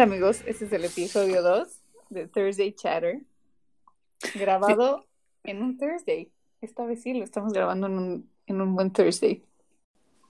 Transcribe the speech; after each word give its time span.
Hola 0.00 0.12
amigos, 0.12 0.40
este 0.46 0.64
es 0.64 0.72
el 0.72 0.86
episodio 0.86 1.42
2 1.42 1.68
de 2.08 2.26
Thursday 2.26 2.72
Chatter, 2.72 3.20
grabado 4.34 5.04
en 5.44 5.62
un 5.62 5.76
Thursday. 5.76 6.32
Esta 6.62 6.86
vez 6.86 7.02
sí 7.02 7.12
lo 7.12 7.22
estamos 7.22 7.52
grabando 7.52 7.86
en 7.86 7.98
un, 7.98 8.30
en 8.46 8.62
un 8.62 8.74
buen 8.74 8.90
Thursday. 8.90 9.44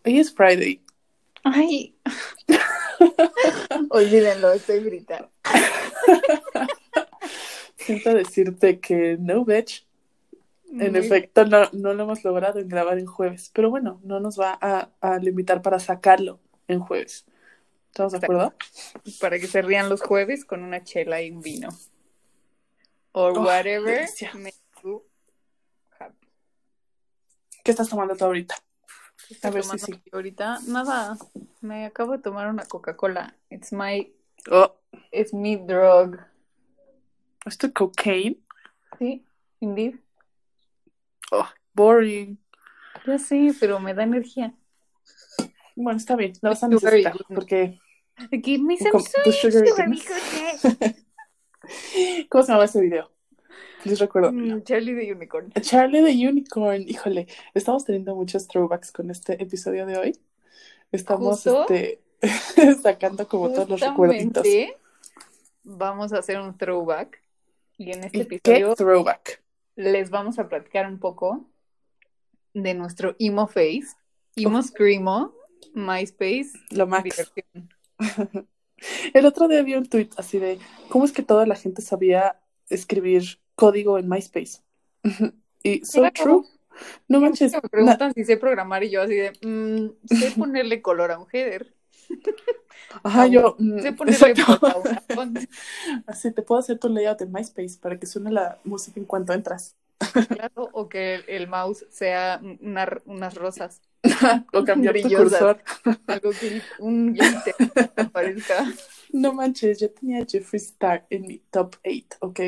Hoy 0.05 0.19
es 0.19 0.35
Friday. 0.35 0.83
Ay, 1.45 1.95
olvídenlo, 3.91 4.51
estoy 4.51 4.81
gritando. 4.81 5.31
Siento 7.77 8.13
decirte 8.13 8.81
que 8.81 9.19
no, 9.21 9.45
bitch. 9.45 9.87
En 10.73 10.95
Muy- 10.95 11.01
efecto, 11.01 11.47
no, 11.47 11.69
no 11.75 11.95
lo 11.95 12.03
hemos 12.03 12.25
logrado 12.25 12.59
en 12.59 12.67
grabar 12.67 12.99
en 12.99 13.07
jueves. 13.07 13.53
Pero 13.55 13.71
bueno, 13.71 14.01
no 14.03 14.19
nos 14.19 14.37
va 14.37 14.59
a, 14.61 14.91
a 15.01 15.19
limitar 15.21 15.63
para 15.63 15.79
sacarlo 15.79 16.41
en 16.67 16.81
jueves. 16.81 17.25
¿Estamos 17.91 18.13
de 18.13 18.19
acuerdo? 18.19 18.55
Para 19.21 19.39
que 19.39 19.47
se 19.47 19.63
rían 19.63 19.89
los 19.89 20.01
jueves 20.01 20.45
con 20.45 20.63
una 20.63 20.83
chela 20.85 21.21
y 21.23 21.31
un 21.31 21.41
vino. 21.43 21.69
Or 23.13 23.37
Oh, 23.37 23.43
whatever 23.43 23.97
delicia. 24.01 24.33
makes 24.35 24.61
you 24.85 25.03
happy. 25.99 26.29
¿Qué 27.65 27.73
estás 27.73 27.89
tomando 27.89 28.15
tú 28.17 28.25
ahorita? 28.25 28.55
¿Qué 29.27 29.35
estoy 29.35 29.51
A 29.51 29.55
ver 29.55 29.65
si 29.65 29.79
sí. 29.79 30.03
ahorita? 30.13 30.61
Nada, 30.69 31.19
me 31.61 31.87
acabo 31.87 32.13
de 32.13 32.19
tomar 32.23 32.49
una 32.49 32.65
Coca-Cola. 32.65 33.37
It's 33.51 33.73
my, 33.73 34.13
Oh, 34.51 34.75
it's 35.11 35.35
my 35.35 35.57
drug. 35.57 36.19
¿esto 37.45 37.73
cocaine? 37.73 38.39
Sí, 38.99 39.25
indeed. 39.61 39.97
Oh, 41.33 41.49
boring. 41.75 42.39
Ya 43.07 43.19
sé, 43.19 43.53
pero 43.59 43.81
me 43.81 43.95
da 43.95 44.05
energía. 44.05 44.55
Bueno, 45.75 45.97
está 45.99 46.15
bien, 46.17 46.33
la 46.43 46.51
vas 46.51 46.63
a 46.63 46.69
necesitar 46.69 47.15
porque... 47.35 47.81
Give 48.31 48.63
me 48.63 48.77
some 48.77 49.01
sweet 49.01 49.35
sugar 49.35 49.67
sugar. 49.67 49.89
¿Cómo 52.29 52.45
se 52.45 52.53
llama 52.53 52.65
ese 52.65 52.81
video? 52.81 53.11
Les 53.85 53.99
recuerdo. 53.99 54.33
Mm, 54.33 54.63
Charlie 54.63 54.95
the 54.95 55.13
Unicorn. 55.13 55.53
Charlie 55.63 56.03
the 56.03 56.29
Unicorn, 56.29 56.83
híjole, 56.87 57.27
estamos 57.55 57.85
teniendo 57.85 58.15
muchos 58.15 58.47
throwbacks 58.47 58.93
con 58.93 59.11
este 59.11 59.43
episodio 59.43 59.87
de 59.87 59.97
hoy. 59.99 60.19
Estamos 60.93 61.47
este, 61.47 62.01
sacando 62.83 63.27
como 63.29 63.51
todos 63.51 63.69
los 63.69 63.81
recuerditos. 63.81 64.47
Vamos 65.63 66.13
a 66.13 66.19
hacer 66.19 66.41
un 66.41 66.57
throwback 66.57 67.23
y 67.79 67.93
en 67.93 68.05
este 68.05 68.19
¿Y 68.19 68.27
¿Qué 68.27 68.37
episodio 68.57 68.75
throwback? 68.75 69.43
les 69.77 70.11
vamos 70.11 70.39
a 70.39 70.49
platicar 70.49 70.87
un 70.87 70.99
poco 70.99 71.47
de 72.53 72.75
nuestro 72.75 73.15
emo 73.19 73.47
face, 73.47 73.97
emo 74.37 74.63
screamo, 74.63 75.33
MySpace, 75.75 76.51
Lo 76.71 76.87
max. 76.87 77.05
diversión. 77.05 77.71
El 79.15 79.27
otro 79.27 79.49
día 79.49 79.63
vi 79.63 79.75
un 79.75 79.87
tweet 79.87 80.11
así 80.17 80.39
de 80.39 80.59
cómo 80.89 81.05
es 81.05 81.13
que 81.13 81.23
toda 81.23 81.47
la 81.47 81.55
gente 81.57 81.83
sabía 81.83 82.41
escribir 82.69 83.41
código 83.55 83.99
en 83.99 84.09
MySpace. 84.09 84.61
Y 85.63 85.85
so 85.85 86.11
true. 86.11 86.47
No 87.09 87.21
manches. 87.21 87.53
Me 87.53 87.61
preguntan 87.61 88.15
si 88.15 88.25
sé 88.25 88.39
programar 88.39 88.83
y 88.83 88.91
yo 88.91 89.03
así 89.03 89.15
de, 89.15 89.33
mm, 89.43 90.07
sé 90.07 90.31
ponerle 90.39 90.81
color 90.81 91.11
a 91.13 91.19
un 91.19 91.27
header, 91.31 91.75
Ajá, 93.03 93.27
yo. 93.27 93.57
mm, 93.59 93.81
sé 93.81 93.93
ponerle 93.93 94.33
a 94.43 95.01
font. 95.15 95.39
Así 96.07 96.33
te 96.33 96.43
puedo 96.43 96.59
hacer 96.61 96.79
tu 96.79 96.89
layout 96.89 97.21
en 97.23 97.33
MySpace 97.33 97.79
para 97.81 97.99
que 97.99 98.07
suene 98.07 98.31
la 98.33 98.59
música 98.65 98.99
en 99.01 99.07
cuanto 99.07 99.33
entras. 99.33 99.77
Claro, 100.33 100.71
o 100.73 100.89
que 100.89 101.17
el, 101.17 101.25
el 101.29 101.49
mouse 101.49 101.87
sea 101.91 102.41
una- 102.61 103.03
unas 103.05 103.35
rosas. 103.35 103.83
o 104.53 104.65
cambiar 104.65 105.01
tu 105.01 105.09
cursor. 105.09 105.63
Algo 106.07 106.31
que 106.31 106.63
un 106.79 107.13
glitter 107.13 107.55
aparezca. 107.97 108.67
No 109.13 109.33
manches, 109.33 109.81
yo 109.81 109.91
tenía 109.91 110.25
Jeffree 110.25 110.61
Star 110.61 111.07
en 111.11 111.23
mi 111.23 111.39
top 111.51 111.77
8, 111.85 112.17
¿ok? 112.21 112.41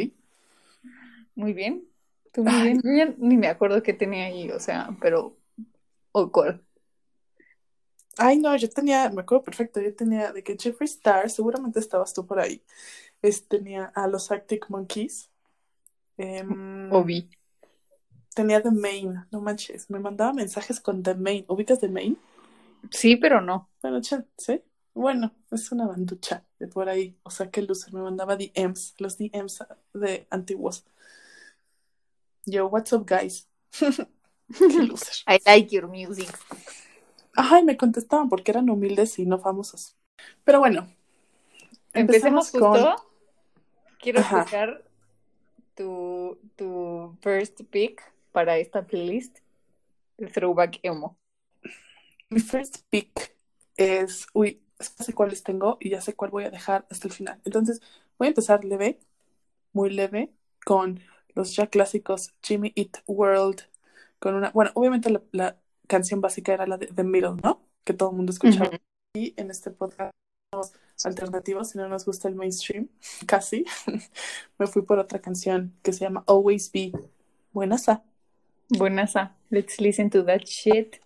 Muy 1.35 1.53
bien. 1.53 1.85
Tú 2.33 2.45
muy 2.45 2.63
bien. 2.63 2.81
Yo 2.83 2.93
ya 2.93 3.15
ni 3.19 3.37
me 3.37 3.49
acuerdo 3.49 3.83
qué 3.83 3.93
tenía 3.93 4.27
ahí, 4.27 4.51
o 4.51 4.61
sea, 4.61 4.97
pero. 5.01 5.37
O 6.13 6.31
cuál. 6.31 6.63
Ay, 8.19 8.39
no, 8.39 8.55
yo 8.57 8.69
tenía, 8.69 9.09
me 9.11 9.23
acuerdo 9.23 9.45
perfecto, 9.45 9.81
yo 9.81 9.95
tenía 9.95 10.33
de 10.33 10.43
que 10.43 10.57
Jeffree 10.59 10.87
Star, 10.87 11.31
seguramente 11.31 11.81
estabas 11.81 12.13
tú 12.13 12.27
por 12.27 12.39
ahí. 12.39 12.63
Es, 13.23 13.49
tenía 13.49 13.87
a 13.95 14.07
los 14.07 14.31
Arctic 14.31 14.69
Monkeys. 14.69 15.31
Em, 16.19 16.93
O 16.93 17.03
vi. 17.03 17.29
Tenía 18.35 18.63
The 18.63 18.71
Main, 18.71 19.25
no 19.31 19.41
manches, 19.41 19.91
me 19.91 19.99
mandaba 19.99 20.33
mensajes 20.33 20.81
con 20.81 21.03
The 21.03 21.15
Main. 21.15 21.45
¿Ubicas 21.49 21.81
The 21.81 21.89
Main? 21.89 22.19
Sí, 22.91 23.17
pero 23.17 23.41
no. 23.41 23.69
Bueno, 23.81 24.01
¿sí? 24.03 24.63
Bueno, 24.95 25.33
es 25.51 25.73
una 25.73 25.87
banducha 25.87 26.45
de 26.59 26.69
por 26.69 26.89
ahí. 26.89 27.17
O 27.23 27.31
sea, 27.31 27.51
que 27.51 27.63
loser, 27.63 27.95
me 27.95 28.03
mandaba 28.03 28.37
DMs, 28.37 28.95
los 28.99 29.17
DMs 29.19 29.65
de 29.95 30.27
antiguos. 30.31 30.85
Yo, 32.45 32.67
what's 32.67 32.93
up, 32.93 33.07
guys? 33.09 33.49
Qué 34.59 34.83
loser. 34.83 35.15
I 35.27 35.39
like 35.47 35.75
your 35.75 35.89
music. 35.89 36.29
Ay, 37.35 37.65
me 37.65 37.77
contestaban 37.77 38.29
porque 38.29 38.51
eran 38.51 38.69
humildes 38.69 39.19
y 39.19 39.25
no 39.27 39.39
famosos. 39.39 39.97
Pero 40.45 40.59
bueno, 40.59 40.87
Empecemos 41.93 42.51
justo. 42.51 42.71
con... 42.71 42.95
Quiero 43.99 44.21
Ajá. 44.21 44.41
escuchar 44.41 44.85
tu, 45.75 46.39
tu 46.57 47.17
first 47.21 47.61
pick 47.71 48.03
para 48.33 48.59
esta 48.59 48.87
playlist 48.87 49.39
de 50.17 50.27
Throwback 50.27 50.81
Emo. 50.83 51.19
Mi 52.31 52.41
first 52.41 52.79
pick 52.91 53.37
es... 53.77 54.27
Uy, 54.33 54.63
sé 54.79 55.13
cuáles 55.13 55.43
tengo 55.43 55.77
y 55.81 55.91
ya 55.91 56.01
sé 56.01 56.15
cuál 56.15 56.31
voy 56.31 56.45
a 56.45 56.51
dejar 56.51 56.87
hasta 56.91 57.07
el 57.09 57.15
final. 57.15 57.41
Entonces, 57.45 57.81
voy 58.19 58.27
a 58.27 58.29
empezar 58.31 58.65
leve, 58.65 58.99
muy 59.73 59.91
leve, 59.91 60.33
con 60.65 61.01
los 61.35 61.55
ya 61.55 61.67
clásicos 61.67 62.35
Jimmy 62.43 62.73
Eat 62.75 63.03
World, 63.07 63.63
con 64.19 64.35
una... 64.35 64.51
Bueno, 64.51 64.71
obviamente 64.75 65.11
la, 65.11 65.23
la 65.33 65.57
canción 65.87 66.21
básica 66.21 66.53
era 66.55 66.67
la 66.67 66.79
de 66.79 66.87
The 66.87 67.05
Middle, 67.05 67.37
¿no? 67.43 67.63
Que 67.85 67.93
todo 67.93 68.11
el 68.11 68.17
mundo 68.17 68.33
escuchaba. 68.33 68.71
Y 69.15 69.35
en 69.37 69.51
este 69.51 69.71
podcast 69.71 70.13
alternativos, 71.05 71.71
si 71.71 71.79
no 71.79 71.89
nos 71.89 72.05
gusta 72.05 72.29
el 72.29 72.35
mainstream, 72.35 72.89
casi, 73.27 73.65
me 74.59 74.67
fui 74.67 74.83
por 74.83 74.99
otra 74.99 75.21
canción 75.21 75.75
que 75.83 75.93
se 75.93 76.01
llama 76.01 76.25
Always 76.27 76.71
Be. 76.73 76.93
Buenaza. 77.53 78.03
Buenaza. 78.73 79.21
Ah, 79.21 79.31
let's 79.51 79.81
listen 79.81 80.11
to 80.11 80.23
that 80.23 80.49
shit. 80.49 81.01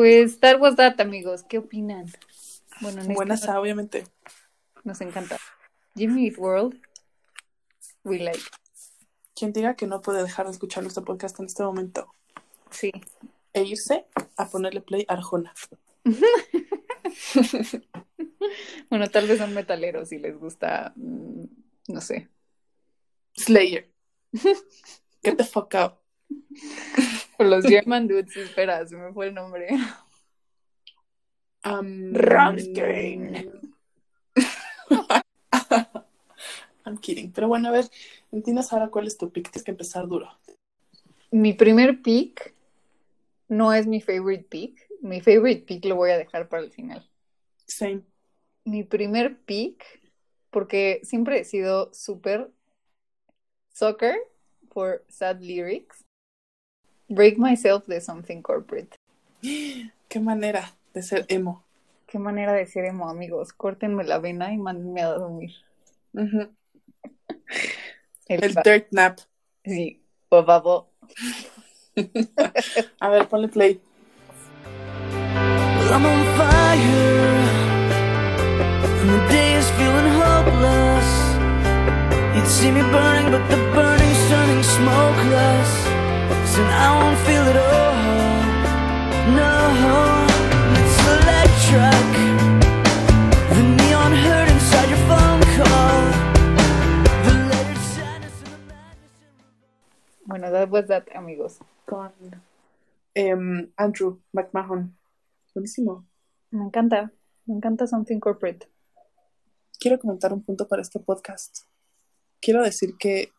Pues 0.00 0.40
that 0.40 0.58
was 0.58 0.76
that, 0.76 0.98
amigos. 0.98 1.42
¿Qué 1.42 1.58
opinan? 1.58 2.06
Bueno, 2.80 3.02
en 3.02 3.30
este 3.32 3.50
obviamente. 3.50 4.04
nos 4.82 4.98
encanta. 5.02 5.36
Jimmy 5.94 6.28
Eat 6.28 6.38
World. 6.38 6.80
We 8.02 8.18
like. 8.18 8.40
Quien 9.34 9.52
diga 9.52 9.76
que 9.76 9.86
no 9.86 10.00
puede 10.00 10.22
dejar 10.22 10.46
de 10.46 10.52
escuchar 10.52 10.82
nuestro 10.84 11.04
podcast 11.04 11.38
en 11.38 11.44
este 11.44 11.62
momento 11.64 12.14
Sí. 12.70 12.92
e 13.52 13.62
irse 13.64 14.06
a 14.38 14.48
ponerle 14.48 14.80
play 14.80 15.04
a 15.06 15.12
Arjona. 15.12 15.52
Bueno, 18.88 19.06
tal 19.10 19.28
vez 19.28 19.36
son 19.38 19.52
metaleros 19.52 20.08
si 20.08 20.18
les 20.18 20.34
gusta, 20.36 20.94
mm, 20.96 21.44
no 21.88 22.00
sé. 22.00 22.30
Slayer. 23.36 23.92
Get 25.22 25.36
the 25.36 25.44
fuck 25.44 25.74
out. 25.74 26.00
Los 27.44 27.64
German 27.68 28.06
Dudes, 28.06 28.36
espera, 28.36 28.86
se 28.86 28.96
me 28.96 29.12
fue 29.12 29.28
el 29.28 29.34
nombre. 29.34 29.68
Um, 31.64 32.12
Rammstein. 32.12 33.50
I'm 36.84 36.98
kidding. 36.98 37.32
Pero 37.32 37.48
bueno, 37.48 37.68
a 37.68 37.72
ver, 37.72 37.84
entiendes 38.32 38.72
ahora 38.72 38.88
cuál 38.88 39.06
es 39.06 39.16
tu 39.16 39.30
pick. 39.30 39.50
Tienes 39.50 39.64
que 39.64 39.70
empezar 39.70 40.06
duro. 40.06 40.28
Mi 41.30 41.52
primer 41.52 42.02
pick 42.02 42.54
no 43.48 43.72
es 43.72 43.86
mi 43.86 44.00
favorite 44.00 44.44
pick. 44.48 44.88
Mi 45.00 45.20
favorite 45.20 45.62
pick 45.62 45.84
lo 45.84 45.96
voy 45.96 46.10
a 46.10 46.18
dejar 46.18 46.48
para 46.48 46.62
el 46.62 46.70
final. 46.70 47.08
Same. 47.66 48.02
Mi 48.64 48.84
primer 48.84 49.38
pick, 49.40 49.84
porque 50.50 51.00
siempre 51.02 51.40
he 51.40 51.44
sido 51.44 51.92
súper 51.94 52.50
soccer 53.72 54.16
for 54.70 55.04
sad 55.08 55.40
lyrics. 55.40 56.04
Break 57.10 57.38
myself 57.38 57.86
de 57.86 58.00
something 58.00 58.40
corporate. 58.42 58.96
Qué 59.42 60.20
manera 60.20 60.72
de 60.94 61.02
ser 61.02 61.24
emo. 61.28 61.64
Qué 62.06 62.18
manera 62.18 62.52
de 62.52 62.66
ser 62.66 62.84
emo, 62.84 63.08
amigos. 63.08 63.52
Córtenme 63.52 64.04
la 64.04 64.18
vena 64.18 64.52
y 64.52 64.58
mándenme 64.58 65.02
a 65.02 65.08
dormir. 65.14 65.50
Ujú. 66.14 66.48
El 68.26 68.44
El 68.44 68.54
pa- 68.54 68.62
dirt 68.64 68.86
nap. 68.92 69.18
Sí. 69.64 70.00
Por 70.28 70.46
favor. 70.46 70.86
A 73.00 73.08
ver, 73.08 73.28
ponle 73.28 73.48
play. 73.48 73.80
I'm 75.92 76.06
on 76.06 76.24
fire, 76.36 77.42
and 79.02 79.10
the 79.10 79.28
day 79.28 79.54
is 79.58 79.68
feeling 79.72 80.08
hopeless. 80.22 81.08
You'd 82.36 82.46
see 82.46 82.70
me 82.70 82.82
burning, 82.82 83.32
but 83.32 83.42
the 83.50 83.56
burning's 83.74 84.28
turning 84.30 84.62
smokeless. 84.62 85.79
Soon 86.52 86.66
I 86.66 86.88
won't 86.98 87.18
feel 87.26 87.44
it 87.52 87.56
all. 87.56 87.94
No, 89.38 89.54
it's 90.80 90.98
electric. 91.14 92.10
The 93.54 93.62
neon 93.78 94.12
hurt 94.24 94.48
inside 94.50 94.88
your 94.94 95.02
phone 95.10 95.42
call. 95.56 96.00
The 97.26 97.32
lettered 97.50 97.82
sadness 97.94 98.36
and 98.44 98.52
the 98.54 98.60
madness. 98.66 99.14
in- 99.22 100.28
Bueno, 100.28 100.50
that 100.50 100.68
was 100.70 100.86
that, 100.88 101.04
amigos. 101.14 101.58
Con 101.86 102.12
em, 103.14 103.70
Andrew 103.78 104.18
McMahon. 104.34 104.92
Buenísimo. 105.54 106.04
Me 106.50 106.64
encanta. 106.64 107.10
Me 107.46 107.54
encanta 107.54 107.86
Something 107.86 108.18
Corporate. 108.20 108.66
Quiero 109.78 109.98
comentar 109.98 110.32
un 110.32 110.42
punto 110.42 110.66
para 110.68 110.82
este 110.82 110.98
podcast. 111.00 111.60
Quiero 112.40 112.62
decir 112.62 112.96
que 112.98 113.32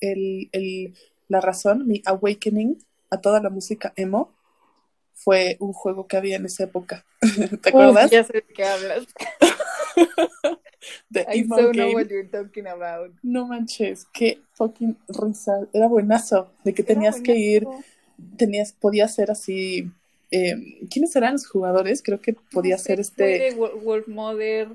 el, 0.00 0.48
el- 0.52 0.94
la 1.28 1.40
razón, 1.40 1.86
mi 1.86 2.02
awakening 2.04 2.78
a 3.10 3.20
toda 3.20 3.40
la 3.40 3.50
música 3.50 3.92
emo, 3.96 4.30
fue 5.14 5.56
un 5.60 5.72
juego 5.72 6.06
que 6.06 6.16
había 6.16 6.36
en 6.36 6.46
esa 6.46 6.64
época. 6.64 7.04
¿Te 7.62 7.68
acuerdas? 7.70 8.06
Uf, 8.06 8.10
ya 8.12 8.24
sé 8.24 8.32
de 8.34 8.42
qué 8.42 8.64
hablas. 8.64 9.04
I 11.14 11.40
Emo 11.40 11.56
so 11.56 11.62
know 11.72 11.72
Game. 11.72 11.94
what 11.94 12.08
you're 12.08 12.28
talking 12.28 12.66
about. 12.66 13.10
No 13.22 13.46
manches, 13.46 14.06
qué 14.12 14.40
fucking 14.54 14.96
risa. 15.08 15.66
Era 15.72 15.86
buenazo. 15.86 16.50
De 16.64 16.74
que 16.74 16.82
tenías 16.82 17.20
que 17.20 17.36
ir, 17.36 17.66
tenías, 18.36 18.72
podía 18.72 19.08
ser 19.08 19.30
así. 19.30 19.90
eh, 20.30 20.56
¿Quiénes 20.90 21.14
eran 21.16 21.34
los 21.34 21.46
jugadores? 21.46 22.02
Creo 22.02 22.20
que 22.20 22.34
podía 22.34 22.76
ser 22.76 23.00
este. 23.00 23.54
Wolf 23.54 24.08
Mother. 24.08 24.68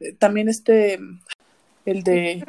eh, 0.00 0.12
También 0.18 0.48
este. 0.48 0.98
El 1.86 2.02
de 2.02 2.44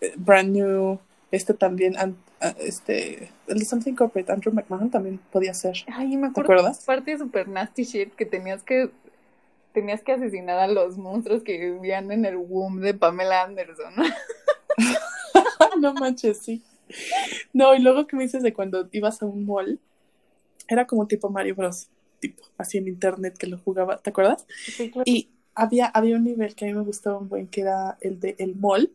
eh, 0.00 0.12
Brand 0.16 0.50
New. 0.54 0.98
Este 1.30 1.54
también. 1.54 1.94
Ah, 2.40 2.54
Este. 2.58 3.30
El 3.46 3.58
de 3.58 3.64
Something 3.64 3.94
Corporate, 3.94 4.32
Andrew 4.32 4.52
McMahon 4.54 4.90
también 4.90 5.18
podía 5.30 5.54
ser. 5.54 5.76
ay, 5.92 6.16
me 6.16 6.28
¿Te 6.28 6.40
acuerdo 6.40 6.52
acuerdas? 6.52 6.84
parte 6.84 7.12
de 7.12 7.18
Super 7.18 7.48
Nasty 7.48 7.84
Shit 7.84 8.14
que 8.14 8.26
tenías 8.26 8.62
que 8.62 8.90
tenías 9.72 10.02
que 10.02 10.12
asesinar 10.12 10.58
a 10.58 10.66
los 10.66 10.98
monstruos 10.98 11.42
que 11.44 11.56
vivían 11.56 12.10
en 12.10 12.24
el 12.24 12.36
womb 12.36 12.80
de 12.80 12.92
Pamela 12.94 13.42
Anderson. 13.42 13.94
no 15.80 15.94
manches, 15.94 16.38
sí. 16.38 16.62
No, 17.52 17.74
y 17.74 17.78
luego 17.80 18.06
que 18.06 18.16
me 18.16 18.24
dices 18.24 18.42
de 18.42 18.52
cuando 18.52 18.88
ibas 18.92 19.22
a 19.22 19.26
un 19.26 19.46
mall, 19.46 19.78
era 20.68 20.86
como 20.86 21.06
tipo 21.06 21.30
Mario 21.30 21.54
Bros. 21.54 21.88
Tipo, 22.18 22.42
así 22.58 22.78
en 22.78 22.88
internet 22.88 23.38
que 23.38 23.46
lo 23.46 23.58
jugaba, 23.58 23.98
¿te 23.98 24.10
acuerdas? 24.10 24.44
Sí, 24.66 24.90
claro. 24.90 25.04
Y 25.06 25.30
había, 25.54 25.86
había 25.86 26.16
un 26.16 26.24
nivel 26.24 26.54
que 26.54 26.64
a 26.64 26.68
mí 26.68 26.74
me 26.74 26.82
gustaba 26.82 27.18
un 27.18 27.28
buen, 27.28 27.46
que 27.46 27.62
era 27.62 27.96
el 28.00 28.20
de 28.20 28.34
el 28.38 28.56
mall, 28.56 28.92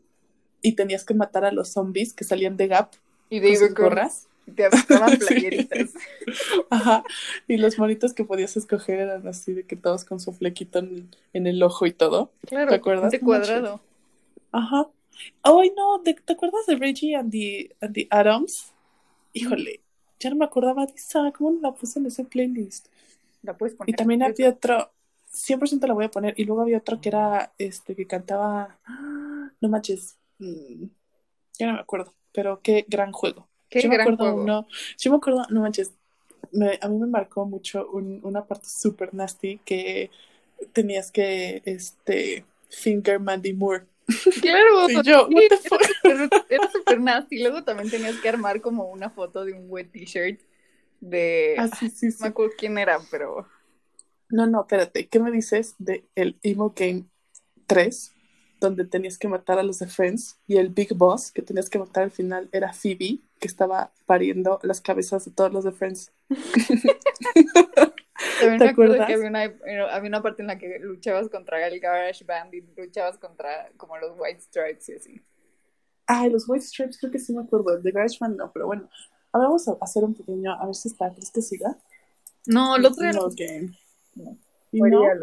y 0.62 0.74
tenías 0.74 1.06
que 1.06 1.14
matar 1.14 1.46
a 1.46 1.52
los 1.52 1.70
zombies 1.72 2.14
que 2.14 2.24
salían 2.24 2.58
de 2.58 2.68
Gap 2.68 2.92
Y 3.30 3.40
con 3.42 3.58
sus 3.58 3.74
David 3.74 3.76
gorras. 3.76 4.28
te 4.56 4.66
aventaban 4.66 5.18
Sí. 5.20 5.26
playeritas. 5.28 5.94
Ajá. 6.70 7.04
Y 7.48 7.58
los 7.58 7.78
monitos 7.80 8.14
que 8.14 8.24
podías 8.26 8.58
escoger 8.58 9.00
eran 9.00 9.28
así 9.28 9.54
de 9.54 9.66
que 9.66 9.76
todos 9.76 10.06
con 10.06 10.20
su 10.20 10.34
flequito 10.34 10.80
en, 10.80 11.10
en 11.34 11.48
el 11.48 11.62
ojo 11.64 11.86
y 11.86 11.94
todo. 11.94 12.32
Claro, 12.46 12.70
¿Te 12.70 12.76
acuerdas? 12.76 13.12
De 13.12 13.20
cuadrado. 13.20 13.82
Ajá. 14.52 14.88
Ay, 15.44 15.72
no, 15.78 16.02
¿te, 16.04 16.14
te 16.14 16.34
acuerdas 16.34 16.66
de 16.68 16.76
Reggie 16.76 17.16
and 17.16 17.32
the, 17.32 17.76
and 17.82 17.94
the 17.94 18.08
Adams? 18.12 18.74
Híjole, 19.34 19.82
ya 20.20 20.30
no 20.30 20.36
me 20.38 20.46
acordaba 20.46 20.86
de 20.86 20.94
esa, 20.94 21.32
¿cómo 21.32 21.52
no 21.52 21.62
la 21.62 21.74
puse 21.74 22.00
en 22.00 22.06
ese 22.08 22.24
playlist? 22.26 22.88
La 23.44 23.56
puedes 23.58 23.76
poner. 23.76 23.90
Y 23.94 23.96
también 23.96 24.24
había 24.24 24.50
otro, 24.50 24.92
100% 25.32 25.88
la 25.88 25.94
voy 25.94 26.06
a 26.06 26.12
poner, 26.12 26.34
y 26.38 26.46
luego 26.46 26.62
había 26.62 26.78
otro 26.80 27.00
que 27.02 27.10
era, 27.10 27.54
este, 27.58 27.96
que 27.96 28.08
cantaba, 28.08 28.78
¡ah! 28.86 29.52
no 29.62 29.70
manches, 29.70 30.18
mm, 30.40 30.86
ya 31.60 31.68
no 31.68 31.74
me 31.74 31.80
acuerdo, 31.80 32.14
pero 32.36 32.62
qué 32.62 32.86
gran 32.88 33.12
juego. 33.12 33.48
Qué 33.70 33.82
yo 33.82 33.90
me 33.90 33.96
gran 33.96 34.14
acuerdo 34.14 34.26
juego. 34.32 34.44
uno, 34.44 34.68
yo 35.00 35.12
me 35.12 35.18
acuerdo, 35.18 35.44
no 35.50 35.62
manches, 35.62 35.94
me- 36.52 36.78
a 36.82 36.88
mí 36.90 36.98
me 36.98 37.08
marcó 37.08 37.46
mucho 37.46 37.88
un- 37.92 38.20
una 38.24 38.46
parte 38.46 38.68
super 38.70 39.14
nasty 39.14 39.60
que 39.66 40.12
tenías 40.74 41.12
que, 41.12 41.62
este, 41.66 42.46
finger 42.70 43.20
Mandy 43.20 43.54
Moore. 43.54 43.86
Claro. 44.42 44.90
Y 44.90 45.02
yo, 45.04 45.28
what 45.30 45.44
the 45.50 45.58
fuck? 45.58 45.82
Era 46.04 46.30
era 46.50 46.72
súper 46.72 47.00
nasty. 47.00 47.42
Luego 47.42 47.64
también 47.64 47.90
tenías 47.90 48.16
que 48.18 48.30
armar 48.30 48.62
como 48.62 48.86
una 48.90 49.10
foto 49.10 49.46
de 49.46 49.54
un 49.54 49.66
wet 49.70 49.92
t-shirt 49.92 50.40
de... 51.02 51.56
Ah, 51.58 51.68
sí, 51.68 51.90
sí, 51.90 52.08
No 52.08 52.16
me 52.20 52.28
acuerdo 52.28 52.54
quién 52.58 52.78
era, 52.78 53.00
pero... 53.10 53.48
No, 54.30 54.48
no, 54.48 54.62
espérate, 54.62 55.08
¿qué 55.08 55.20
me 55.20 55.32
dices 55.32 55.76
de 55.78 56.06
el 56.16 56.38
Emo 56.44 56.74
Game 56.76 57.06
3? 57.68 58.15
Donde 58.60 58.86
tenías 58.86 59.18
que 59.18 59.28
matar 59.28 59.60
a 59.60 59.64
los 59.64 59.80
de 59.80 59.88
Friends 59.88 60.40
y 60.48 60.58
el 60.58 60.70
Big 60.70 60.94
Boss 60.94 61.32
que 61.32 61.42
tenías 61.42 61.70
que 61.70 61.80
matar 61.80 62.04
al 62.04 62.12
final 62.12 62.50
era 62.52 62.74
Phoebe, 62.74 63.20
que 63.40 63.48
estaba 63.48 63.92
pariendo 64.06 64.60
las 64.64 64.82
cabezas 64.82 65.26
de 65.26 65.32
todos 65.32 65.52
los 65.52 65.64
de 65.64 65.72
Friends. 65.72 66.12
También 68.40 68.60
¿Te 68.60 68.66
me 68.66 68.70
acuerdo 68.70 68.94
acuerdas? 68.94 69.08
que 69.08 69.14
había 69.14 69.28
una, 69.28 69.46
eh, 69.46 69.88
había 69.92 70.10
una 70.10 70.22
parte 70.22 70.42
en 70.42 70.48
la 70.48 70.58
que 70.58 70.80
luchabas 70.80 71.30
contra 71.30 71.66
el 71.68 71.80
Garage 71.80 72.24
Band 72.24 72.54
y 72.54 72.62
luchabas 72.78 73.18
contra 73.18 73.70
como 73.78 73.98
los 73.98 74.14
White 74.18 74.42
Stripes 74.42 74.90
y 74.90 74.94
así. 74.94 75.22
Ay, 76.08 76.30
los 76.30 76.48
White 76.48 76.66
Stripes 76.66 76.98
creo 77.00 77.12
que 77.12 77.20
sí 77.20 77.34
me 77.34 77.42
acuerdo, 77.44 77.76
el 77.76 77.84
de 77.84 77.92
Garage 77.92 78.18
Band 78.20 78.38
no, 78.38 78.52
pero 78.52 78.68
bueno. 78.68 78.90
Ahora 79.32 79.48
vamos 79.48 79.68
a 79.68 79.78
hacer 79.82 80.04
un 80.04 80.14
pequeño, 80.14 80.54
a 80.54 80.66
ver 80.66 80.76
si 80.76 80.88
está, 80.88 81.12
¿crees 81.12 81.30
que 81.30 81.42
siga? 81.42 81.78
No, 82.48 82.78
el 82.78 82.86
otro 82.86 83.04
era... 83.04 83.20
No. 84.16 84.38
¿Y 84.72 84.82
no? 84.82 85.16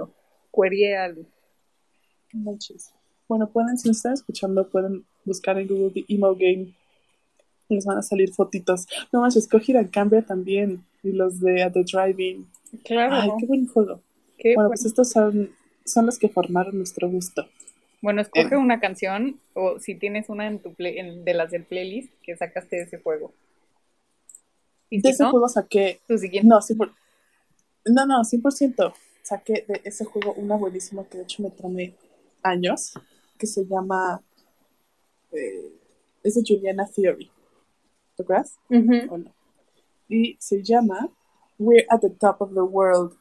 No. 2.33 2.95
Bueno, 3.33 3.49
pueden, 3.51 3.79
si 3.79 3.89
nos 3.89 3.97
están 3.97 4.13
escuchando, 4.13 4.69
pueden 4.69 5.07
buscar 5.25 5.59
en 5.59 5.67
Google 5.67 5.91
The 5.91 6.05
Emo 6.15 6.35
Game. 6.35 6.75
Y 7.71 7.75
les 7.77 7.87
van 7.87 7.97
a 7.97 8.03
salir 8.03 8.31
fotitos. 8.35 8.87
No 9.11 9.23
manches, 9.23 9.49
Coger 9.49 9.79
and 9.79 9.91
Cambria 9.91 10.21
también. 10.21 10.85
Y 11.03 11.13
los 11.13 11.41
de 11.41 11.63
At 11.63 11.73
the 11.73 11.83
Driving. 11.83 12.47
Claro. 12.85 13.15
Ay, 13.15 13.31
qué 13.41 13.47
buen 13.47 13.67
juego. 13.69 14.03
Qué 14.37 14.49
Bueno, 14.55 14.69
bueno. 14.69 14.69
pues 14.69 14.85
estos 14.85 15.09
son, 15.09 15.49
son 15.87 16.05
los 16.05 16.19
que 16.19 16.29
formaron 16.29 16.77
nuestro 16.77 17.09
gusto. 17.09 17.49
Bueno, 18.03 18.21
escoge 18.21 18.55
Eh. 18.55 18.59
una 18.59 18.81
canción 18.81 19.41
o 19.55 19.79
si 19.79 19.95
tienes 19.95 20.29
una 20.29 20.47
en 20.47 20.59
tu 20.59 20.75
play, 20.75 20.99
en- 20.99 21.25
de 21.25 21.33
las 21.33 21.51
del 21.53 21.65
playlist 21.65 22.13
que 22.23 22.37
sacaste 22.37 22.77
de 22.77 22.83
ese 22.83 22.99
juego. 22.99 23.33
Y 24.91 24.99
De 24.99 25.09
si 25.09 25.15
ese 25.15 25.23
no, 25.23 25.31
juego 25.31 25.49
saqué. 25.49 26.01
tu 26.07 26.19
siguiente. 26.19 26.47
No, 26.51 26.61
100%. 26.61 26.95
No, 27.87 28.05
no, 28.05 28.25
100%. 28.25 28.93
Saqué 29.23 29.65
de 29.67 29.81
ese 29.85 30.05
juego 30.05 30.35
una 30.35 30.57
buenísima 30.57 31.05
que 31.05 31.17
de 31.17 31.25
hecho 31.25 31.43
me 31.43 31.51
tomé 31.51 31.95
años. 32.43 32.93
Que 33.43 33.49
se 33.49 33.67
llama. 33.67 34.23
eh, 35.33 35.73
es 36.23 36.35
de 36.37 36.43
Juliana 36.47 36.87
Theory. 36.87 37.29
¿Te 38.17 38.23
acuerdas? 38.23 38.57
Ujú. 38.71 39.15
¿O 39.15 39.19
no? 39.19 39.35
Y 40.09 40.37
se 40.39 40.63
llama 40.63 41.09
We're 41.59 41.85
at 41.91 42.03
the 42.03 42.11
Top 42.11 42.41
of 42.41 42.55
the 42.55 42.61
World. 42.61 43.17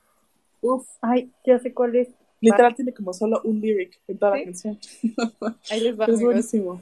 Uf, 0.62 0.88
Ay, 1.02 1.32
ya 1.44 1.58
sé 1.58 1.74
cuál 1.74 1.96
es. 1.96 2.10
literal 2.40 2.76
tiene 2.76 2.94
como 2.94 3.14
solo 3.14 3.42
un 3.46 3.62
lyric 3.62 4.00
en 4.08 4.20
toda 4.20 4.34
¿Sí? 4.34 4.40
la 4.40 4.46
canción. 4.46 4.80
Ahí 5.72 5.80
les 5.80 6.00
va. 6.00 6.04
es 6.06 6.10
amigos. 6.10 6.24
buenísimo. 6.24 6.80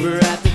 We're 0.00 0.20
at 0.20 0.38
the 0.44 0.47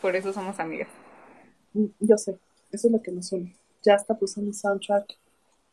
Por 0.00 0.14
eso 0.16 0.32
somos 0.32 0.58
amigas. 0.60 0.88
Mm, 1.72 1.86
Yo 2.00 2.16
sé, 2.18 2.38
eso 2.72 2.86
es 2.88 2.92
lo 2.92 3.00
que 3.02 3.10
nos 3.12 3.32
une. 3.32 3.54
Ya 3.82 3.94
hasta 3.94 4.14
puse 4.16 4.40
mi 4.40 4.52
soundtrack, 4.52 5.06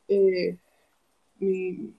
eh, 0.07 0.57
mi, 1.39 1.93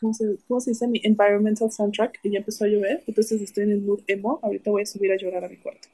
¿cómo 0.00 0.14
se, 0.14 0.36
cómo 0.48 0.60
se 0.60 0.70
dice? 0.70 0.86
Mi 0.88 1.00
environmental 1.04 1.70
soundtrack, 1.70 2.20
y 2.22 2.30
ya 2.32 2.38
empezó 2.38 2.64
a 2.64 2.68
llover, 2.68 3.02
entonces 3.06 3.40
estoy 3.40 3.64
en 3.64 3.72
el 3.72 3.82
mood 3.82 4.00
emo. 4.06 4.38
Ahorita 4.42 4.70
voy 4.70 4.82
a 4.82 4.86
subir 4.86 5.12
a 5.12 5.16
llorar 5.16 5.44
a 5.44 5.48
mi 5.48 5.56
cuarto, 5.58 5.88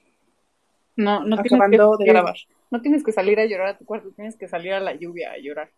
No, 0.96 1.20
no 1.24 1.36
tienes, 1.42 1.52
acabando 1.52 1.96
que, 1.98 2.04
de 2.04 2.10
grabar. 2.10 2.36
no 2.70 2.80
tienes 2.82 3.02
que 3.04 3.12
salir 3.12 3.38
a 3.40 3.46
llorar 3.46 3.68
a 3.68 3.78
tu 3.78 3.84
cuarto, 3.84 4.10
tienes 4.10 4.36
que 4.36 4.48
salir 4.48 4.72
a 4.72 4.80
la 4.80 4.94
lluvia 4.94 5.32
a 5.32 5.38
llorar. 5.38 5.70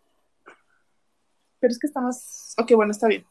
Pero 1.59 1.71
es 1.71 1.79
que 1.79 1.87
estamos, 1.87 2.53
ok, 2.57 2.71
bueno, 2.75 2.91
está 2.91 3.07
bien. 3.07 3.25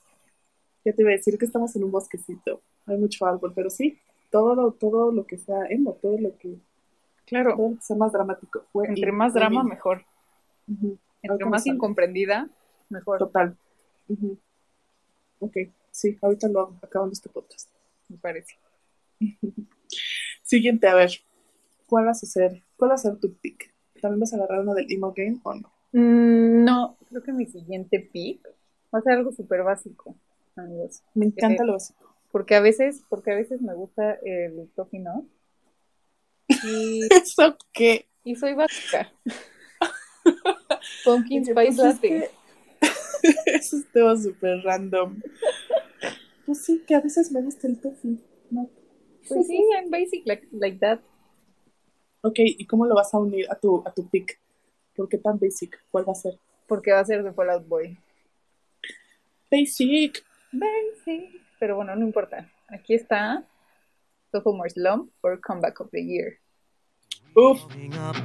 Ya 0.84 0.92
te 0.92 1.02
iba 1.02 1.10
a 1.10 1.14
decir 1.14 1.38
que 1.38 1.44
estamos 1.46 1.75
en 1.76 1.84
un 1.84 1.90
bosquecito, 1.90 2.60
hay 2.87 2.96
mucho 2.98 3.25
árbol, 3.26 3.52
pero 3.54 3.70
sí, 3.70 3.98
todo 4.30 4.54
lo, 4.54 4.73
todo 4.73 5.12
lo 5.12 5.26
que 5.26 5.38
sea 5.38 5.66
emo, 5.70 5.94
todo 5.94 6.18
lo 6.18 6.37
que, 6.38 6.56
Claro, 7.26 7.56
todo 7.56 7.70
lo 7.70 7.75
que 7.76 7.82
sea 7.82 7.97
más 7.97 8.12
dramático. 8.12 8.64
fue 8.73 8.87
entre 8.88 9.12
más 9.12 9.35
drama, 9.35 9.62
mejor. 9.64 10.04
Entre 11.23 11.47
más 11.47 11.64
sale. 11.64 11.75
incomprendida, 11.76 12.49
mejor, 12.90 13.18
Total. 13.18 13.56
Ujú. 14.08 14.38
Ok, 15.40 15.56
sí, 15.90 16.18
ahorita 16.20 16.49
lo 16.49 16.61
hago, 16.61 16.76
acabando 16.82 17.12
este 17.12 17.28
podcast. 17.28 17.70
me 18.08 18.16
parece. 18.18 18.54
Siguiente, 20.42 20.88
a 20.88 20.94
ver. 20.94 21.11
¿Cuál 21.87 22.06
vas 22.06 22.23
a 22.23 22.26
hacer? 22.26 22.62
¿Cuál 22.76 22.90
va 22.90 22.94
a 22.94 22.99
ser 22.99 23.16
tu 23.18 23.35
pick? 23.35 23.73
¿También 24.00 24.20
vas 24.20 24.32
a 24.32 24.37
agarrar 24.37 24.61
uno 24.61 24.75
del 24.75 24.90
emo 24.92 25.12
game 25.16 25.38
o 25.42 25.54
no? 25.54 25.73
Mm, 25.92 26.64
no, 26.64 26.97
creo 27.08 27.23
que 27.23 27.32
mi 27.32 27.47
siguiente 27.47 27.99
pick 28.12 28.47
va 28.94 28.99
a 28.99 29.02
ser 29.02 29.14
algo 29.14 29.32
súper 29.32 29.62
básico, 29.62 30.14
amigos. 30.56 31.02
Me 31.14 31.26
encanta 31.26 31.62
Eh, 31.62 31.66
lo 31.66 31.73
básico. 31.75 32.14
Porque 32.30 32.54
a 32.54 32.61
veces, 32.61 33.02
porque 33.08 33.32
a 33.32 33.37
veces 33.37 33.61
me 33.61 33.75
gusta 33.75 34.18
el 34.25 34.68
Toffee 34.75 35.00
Nut. 35.00 35.26
Y, 36.64 37.00
¿Eso 37.12 37.56
qué? 37.73 38.08
y 38.28 38.37
soy 38.37 38.54
básica. 38.54 39.11
Pumpkin 41.04 41.44
Spice 41.44 41.54
pues 41.54 41.76
Latte. 41.78 42.30
Eso 43.47 43.78
es 43.78 43.87
todo 43.92 44.16
súper 44.16 44.62
random. 44.62 45.20
Pues 46.44 46.64
sí, 46.64 46.82
que 46.87 46.94
a 46.94 47.00
veces 47.00 47.32
me 47.32 47.40
gusta 47.40 47.66
el 47.66 47.80
tofu. 47.80 48.18
¿no? 48.50 48.68
Pues 49.26 49.47
sí, 49.47 49.64
I'm 49.75 49.90
basic 49.90 50.26
like, 50.26 50.47
like 50.52 50.78
that. 50.78 51.00
Ok, 52.20 52.37
¿y 52.40 52.66
cómo 52.66 52.85
lo 52.85 52.94
vas 52.94 53.14
a 53.14 53.18
unir 53.18 53.47
a 53.50 53.54
tu, 53.54 53.82
a 53.87 53.94
tu 53.94 54.06
pick? 54.08 54.38
¿Por 54.94 55.08
qué 55.08 55.16
tan 55.16 55.38
basic? 55.38 55.80
¿Cuál 55.90 56.06
va 56.06 56.12
a 56.12 56.16
ser? 56.16 56.38
Porque 56.66 56.92
va 56.92 57.00
a 57.00 57.04
ser 57.04 57.23
de 57.23 57.32
Fallout 57.32 57.66
Boy. 57.66 57.97
Basic. 59.50 60.23
Basic. 60.52 61.48
Pero 61.58 61.76
bueno, 61.76 61.94
no 61.96 62.04
importa. 62.04 62.48
Aquí 62.68 62.94
está 62.94 63.42
Sophomore 64.32 64.70
Slump 64.70 65.10
or 65.22 65.40
Comeback 65.40 65.80
of 65.80 65.88
the 65.92 66.00
Year. 66.02 66.38
Uf, 67.36 67.60
Going 67.68 67.94
up 67.94 68.16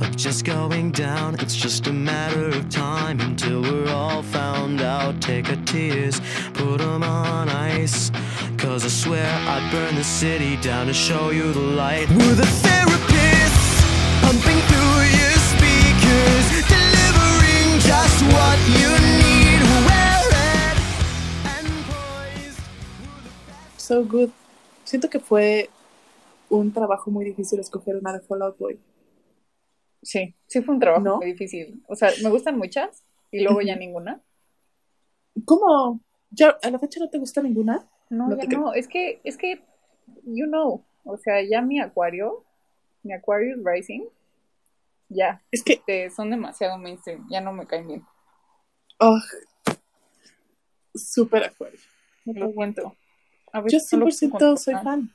or 0.00 0.08
just 0.16 0.44
going 0.44 0.90
down. 0.92 1.34
It's 1.40 1.54
just 1.56 1.86
a 1.86 1.92
matter 1.92 2.48
of 2.48 2.68
time 2.68 3.20
until 3.20 3.62
we're 3.62 3.88
all 3.90 4.22
found 4.22 4.80
out. 4.80 5.20
Take 5.20 5.48
our 5.48 5.62
tears, 5.64 6.20
put 6.54 6.80
'em 6.80 7.02
on 7.02 7.48
ice. 7.48 8.10
Cause 8.56 8.84
I 8.84 8.88
swear 8.88 9.26
I'd 9.46 9.70
burn 9.70 9.94
the 9.94 10.04
city 10.04 10.56
down 10.56 10.86
to 10.86 10.94
show 10.94 11.30
you 11.30 11.52
the 11.52 11.60
light. 11.76 12.08
We're 12.10 12.34
the 12.34 12.46
so 23.88 24.04
good. 24.04 24.28
Siento 24.84 25.08
que 25.08 25.18
fue 25.18 25.70
un 26.50 26.72
trabajo 26.72 27.10
muy 27.10 27.24
difícil 27.24 27.58
escoger 27.58 27.96
una 27.96 28.12
de 28.12 28.20
Fallout 28.20 28.58
Boy. 28.58 28.78
Sí, 30.02 30.34
sí 30.46 30.60
fue 30.60 30.74
un 30.74 30.80
trabajo 30.80 31.02
¿No? 31.02 31.16
muy 31.16 31.26
difícil. 31.26 31.82
O 31.88 31.96
sea, 31.96 32.10
me 32.22 32.28
gustan 32.28 32.58
muchas 32.58 33.02
y 33.30 33.40
luego 33.40 33.62
ya 33.62 33.76
ninguna. 33.76 34.20
¿Cómo? 35.46 36.00
¿Ya 36.30 36.50
a 36.62 36.70
la 36.70 36.78
fecha 36.78 37.00
no 37.00 37.08
te 37.08 37.18
gusta 37.18 37.40
ninguna? 37.40 37.88
No, 38.10 38.28
No 38.28 38.36
ya 38.36 38.44
no. 38.58 38.74
Es 38.74 38.88
que, 38.88 39.22
es 39.24 39.38
que, 39.38 39.64
you 40.24 40.46
know, 40.46 40.84
o 41.04 41.16
sea, 41.16 41.42
ya 41.42 41.62
mi 41.62 41.80
acuario, 41.80 42.44
mi 43.02 43.14
Aquarius 43.14 43.58
Rising, 43.64 44.02
ya, 45.08 45.42
Es 45.50 45.62
que, 45.62 45.74
este, 45.74 46.10
son 46.10 46.28
demasiado 46.30 46.76
mainstream, 46.76 47.26
ya 47.30 47.40
no 47.40 47.54
me 47.54 47.66
caen 47.66 47.88
bien. 47.88 48.04
oh, 49.00 49.18
súper 50.94 51.44
acuario. 51.44 51.80
No 52.26 52.34
te 52.34 52.40
Lo 52.40 52.52
cuento. 52.52 52.97
Yo 53.54 53.62
veces 53.62 53.92
no 53.92 53.98
lo 54.00 54.04
puedo 54.06 54.16
100% 54.16 54.56
soy 54.56 54.74
fan. 54.74 55.10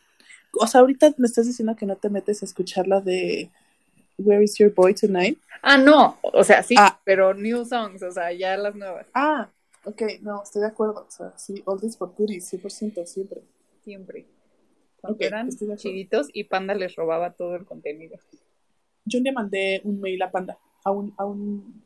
O 0.60 0.68
sea, 0.68 0.82
ahorita 0.82 1.14
me 1.18 1.28
estás 1.28 1.48
diciendo 1.48 1.76
que 1.76 1.86
no 1.86 1.96
te 1.96 2.10
metes 2.10 2.42
a 2.42 2.46
escuchar 2.46 2.88
la 2.88 3.02
de 3.02 3.50
Where 4.18 4.44
is 4.44 4.58
Your 4.58 4.74
Boy 4.74 4.94
Tonight. 4.94 5.40
Ah, 5.62 5.78
no, 5.78 6.18
o 6.22 6.44
sea, 6.44 6.62
sí, 6.62 6.76
Ah. 6.78 7.00
pero 7.04 7.34
new 7.34 7.66
songs, 7.66 8.04
o 8.04 8.12
sea, 8.12 8.32
ya 8.34 8.56
las 8.58 8.76
nuevas, 8.76 9.08
Ah, 9.14 9.50
ok, 9.86 10.02
no, 10.22 10.44
estoy 10.44 10.62
de 10.62 10.68
acuerdo. 10.68 11.06
O 11.08 11.12
sea, 11.12 11.34
sí, 11.38 11.62
oldies 11.66 11.98
for 11.98 12.14
goodies, 12.16 12.46
100%, 12.48 13.06
siempre. 13.06 13.42
siempre. 13.84 14.26
Cuando 15.02 15.16
Ok, 15.18 15.22
eran 15.24 15.50
chiditos 15.50 16.28
y 16.32 16.46
Panda 16.46 16.74
les 16.76 16.96
robaba 16.96 17.32
todo 17.34 17.56
el 17.56 17.66
contenido. 17.66 18.18
Yo 19.06 19.20
le 19.20 19.32
mandé 19.34 19.82
un 19.84 20.00
mail 20.00 20.22
a 20.22 20.32
Panda, 20.32 20.58
a 20.86 20.92
un, 20.92 21.14
a 21.18 21.26
un 21.26 21.83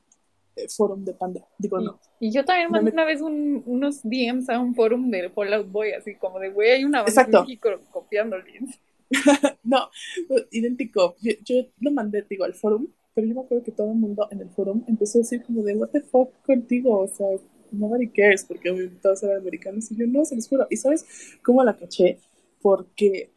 forum 0.75 1.03
de 1.05 1.13
Panda. 1.13 1.41
Digo, 1.57 1.79
no. 1.79 1.99
Y 2.19 2.31
yo 2.31 2.43
también 2.45 2.67
No 2.67 2.71
mandé 2.73 2.91
me- 2.91 2.95
una 2.95 3.05
vez 3.05 3.21
un- 3.21 3.63
unos 3.65 4.01
DMs 4.03 4.49
a 4.49 4.59
un 4.59 4.73
forum 4.75 5.09
del 5.09 5.29
Fallout 5.31 5.71
Boy, 5.71 5.91
así 5.93 6.15
como 6.15 6.39
de, 6.39 6.49
güey, 6.49 6.71
hay 6.71 6.83
una 6.83 7.03
banda 7.03 7.09
Exacto. 7.11 7.45
copiando 7.91 8.35
el 8.37 8.43
No, 9.63 9.89
idéntico. 10.51 11.15
Yo, 11.21 11.33
yo 11.43 11.55
lo 11.79 11.91
mandé, 11.91 12.25
digo, 12.29 12.43
al 12.43 12.53
forum, 12.53 12.87
pero 13.13 13.27
yo 13.27 13.35
me 13.35 13.41
acuerdo 13.41 13.63
que 13.63 13.71
todo 13.71 13.91
el 13.91 13.97
mundo 13.97 14.27
en 14.31 14.41
el 14.41 14.49
forum 14.49 14.83
empezó 14.87 15.17
a 15.17 15.21
decir 15.21 15.43
como 15.43 15.63
de, 15.63 15.75
what 15.75 15.89
the 15.89 16.01
fuck 16.01 16.29
contigo, 16.45 16.99
o 16.99 17.07
sea, 17.07 17.27
nobody 17.71 18.07
cares, 18.09 18.45
porque 18.45 18.71
todos 19.01 19.23
eran 19.23 19.37
americanos, 19.37 19.91
y 19.91 19.95
yo 19.97 20.07
no, 20.07 20.23
se 20.25 20.35
los 20.35 20.47
juro. 20.47 20.67
¿Y 20.69 20.77
sabes 20.77 21.05
cómo 21.43 21.63
la 21.63 21.75
caché? 21.75 22.19
Porque 22.61 23.31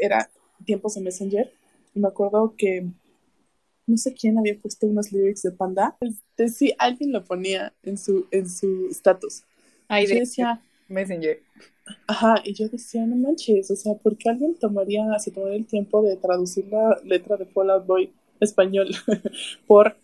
era 0.00 0.30
tiempos 0.64 0.94
de 0.94 1.00
Messenger, 1.02 1.52
y 1.94 2.00
me 2.00 2.08
acuerdo 2.08 2.54
que 2.56 2.86
no 3.86 3.96
sé 3.96 4.14
quién 4.14 4.38
había 4.38 4.58
puesto 4.58 4.86
unos 4.86 5.12
lyrics 5.12 5.42
de 5.42 5.52
Panda, 5.52 5.96
este, 6.00 6.48
sí, 6.48 6.74
alguien 6.78 7.12
lo 7.12 7.24
ponía 7.24 7.72
en 7.82 7.98
su 7.98 8.26
en 8.30 8.48
su 8.48 8.88
status. 8.90 9.44
Ay, 9.88 10.06
yo 10.06 10.14
de 10.14 10.20
decía, 10.20 10.62
Messenger. 10.88 11.40
Ajá, 12.08 12.42
y 12.44 12.52
yo 12.54 12.68
decía, 12.68 13.06
no 13.06 13.16
manches, 13.16 13.70
o 13.70 13.76
sea, 13.76 13.94
¿por 13.94 14.16
qué 14.16 14.30
alguien 14.30 14.54
tomaría, 14.58 15.02
se 15.18 15.30
tomaría 15.30 15.56
el 15.56 15.66
tiempo 15.66 16.02
de 16.02 16.16
traducir 16.16 16.66
la 16.66 17.00
letra 17.04 17.36
de 17.36 17.46
Fall 17.46 17.70
Out 17.70 17.86
Boy 17.86 18.12
español 18.40 18.88
por... 19.66 19.96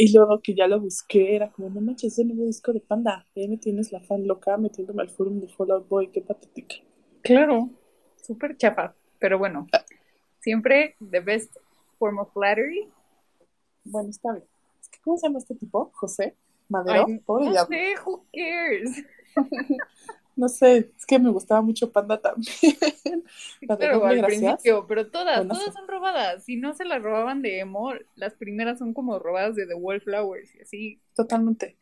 Y 0.00 0.12
luego 0.12 0.40
que 0.40 0.54
ya 0.54 0.68
lo 0.68 0.78
busqué, 0.78 1.34
era 1.34 1.50
como, 1.50 1.70
no 1.70 1.80
manches, 1.80 2.12
es 2.12 2.18
el 2.20 2.28
nuevo 2.28 2.44
disco 2.44 2.72
de 2.72 2.78
Panda. 2.78 3.26
Y 3.34 3.40
ahí 3.40 3.48
me 3.48 3.56
tienes 3.56 3.90
la 3.90 3.98
fan 3.98 4.28
loca 4.28 4.56
metiéndome 4.56 5.02
al 5.02 5.10
forum 5.10 5.40
de 5.40 5.48
Fall 5.48 5.72
Out 5.72 5.88
Boy, 5.88 6.12
qué 6.12 6.20
patética. 6.20 6.76
Claro, 7.22 7.68
súper 8.22 8.56
chafa. 8.56 8.94
Pero 9.18 9.40
bueno, 9.40 9.66
siempre 10.38 10.94
the 11.10 11.18
best 11.18 11.56
form 11.98 12.20
of 12.20 12.32
flattery. 12.32 12.88
Bueno, 13.90 14.10
está 14.10 14.32
bien. 14.32 14.44
Es 14.80 14.88
que, 14.88 14.98
¿Cómo 15.00 15.16
se 15.18 15.26
llama 15.26 15.38
este 15.38 15.54
tipo? 15.54 15.90
¿José? 15.94 16.36
¿Madero? 16.68 17.06
Ay, 17.06 17.18
Pobre 17.20 17.44
no 17.46 17.50
diablo. 17.50 17.76
sé, 17.76 17.94
who 18.04 18.26
cares? 18.32 19.04
No 20.36 20.48
sé, 20.48 20.92
es 20.96 21.04
que 21.04 21.18
me 21.18 21.30
gustaba 21.30 21.62
mucho 21.62 21.90
Panda 21.90 22.20
también. 22.20 22.54
La 23.66 23.76
de 23.76 23.88
Claro, 23.88 23.98
Doble 23.98 24.10
al 24.10 24.16
Gracias. 24.18 24.62
principio, 24.62 24.86
pero 24.86 25.10
todas, 25.10 25.36
Bueno, 25.38 25.54
todas 25.54 25.64
sí. 25.64 25.72
son 25.72 25.88
robadas. 25.88 26.44
Si 26.44 26.56
no 26.56 26.74
se 26.74 26.84
las 26.84 27.02
robaban 27.02 27.42
de 27.42 27.58
emo, 27.58 27.92
las 28.14 28.34
primeras 28.34 28.78
son 28.78 28.94
como 28.94 29.18
robadas 29.18 29.56
de 29.56 29.66
The 29.66 29.74
Wallflowers 29.74 30.54
y 30.54 30.60
así. 30.60 31.00
Totalmente. 31.14 31.76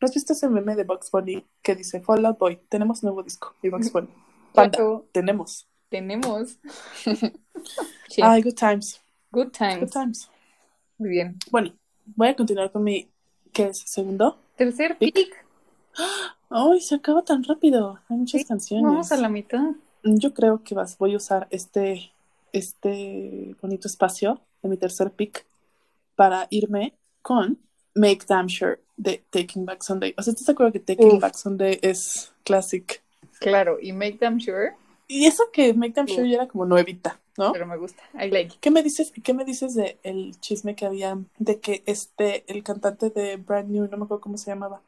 ¿No 0.00 0.06
has 0.06 0.14
visto 0.14 0.32
ese 0.32 0.48
meme 0.48 0.74
de 0.74 0.84
Bugs 0.84 1.10
Bunny 1.12 1.46
que 1.62 1.76
dice 1.76 2.00
Fall 2.00 2.26
Out 2.26 2.38
Boy, 2.38 2.56
tenemos 2.68 3.02
nuevo 3.04 3.22
disco? 3.22 3.54
Y 3.62 3.68
Bugs 3.68 3.92
Bunny, 3.92 4.08
Panda, 4.54 4.78
tenemos. 5.12 5.68
tenemos. 5.88 6.58
Ay, 8.22 8.42
good 8.42 8.54
times, 8.56 9.00
good 9.30 9.52
good 9.78 9.90
times. 9.90 10.30
Muy 11.00 11.08
bien. 11.08 11.38
Bueno, 11.50 11.72
voy 12.14 12.28
a 12.28 12.36
continuar 12.36 12.70
con 12.70 12.84
mi, 12.84 13.08
¿qué 13.54 13.68
es? 13.68 13.78
¿Segundo? 13.86 14.38
Tercer 14.56 14.98
Pick. 14.98 15.14
pick. 15.14 15.46
Ay, 16.50 16.78
se 16.82 16.94
acaba 16.96 17.24
tan 17.24 17.42
rápido. 17.42 17.98
Hay 18.10 18.18
muchas 18.18 18.42
Sí, 18.42 18.46
canciones. 18.46 18.84
Vamos 18.84 19.10
a 19.10 19.16
la 19.16 19.30
mitad. 19.30 19.70
Yo 20.02 20.34
creo 20.34 20.62
que 20.62 20.74
vas, 20.74 20.98
voy 20.98 21.14
a 21.14 21.16
usar 21.16 21.48
este, 21.50 22.12
este 22.52 23.56
bonito 23.62 23.88
espacio 23.88 24.42
de 24.62 24.68
mi 24.68 24.76
tercer 24.76 25.10
pick 25.10 25.46
para 26.16 26.46
irme 26.50 26.92
con 27.22 27.58
Make 27.94 28.26
Damn 28.28 28.50
Sure 28.50 28.78
de 28.98 29.24
Taking 29.30 29.64
Back 29.64 29.82
Sunday. 29.82 30.14
O 30.18 30.22
sea, 30.22 30.32
¿estás 30.32 30.46
de 30.48 30.52
acuerdo 30.52 30.72
que 30.72 30.80
Taking 30.80 31.12
Uf. 31.16 31.20
Back 31.22 31.34
Sunday 31.34 31.78
es 31.80 32.30
classic? 32.44 33.02
Claro, 33.38 33.78
y 33.80 33.92
Make 33.92 34.18
Them 34.18 34.38
Sure, 34.38 34.74
Y 35.08 35.24
eso 35.24 35.44
que 35.50 35.72
Make 35.72 35.94
Damn 35.94 36.08
Sure 36.08 36.28
ya 36.28 36.34
era 36.36 36.46
como 36.48 36.66
nuevita, 36.66 37.18
¿no? 37.40 37.52
pero 37.52 37.66
me 37.66 37.76
gusta. 37.76 38.02
I 38.14 38.30
like 38.30 38.54
it. 38.54 38.60
¿Qué 38.60 38.70
me 38.70 38.82
dices, 38.82 39.12
qué 39.22 39.34
me 39.34 39.44
dices 39.44 39.74
de 39.74 39.98
el 40.02 40.38
chisme 40.40 40.76
que 40.76 40.86
había 40.86 41.18
de 41.38 41.60
que 41.60 41.82
este, 41.86 42.44
el 42.46 42.62
cantante 42.62 43.10
de 43.10 43.36
Brand 43.36 43.70
New, 43.70 43.88
no 43.88 43.96
me 43.96 44.04
acuerdo 44.04 44.20
cómo 44.20 44.38
se 44.38 44.50
llamaba, 44.50 44.82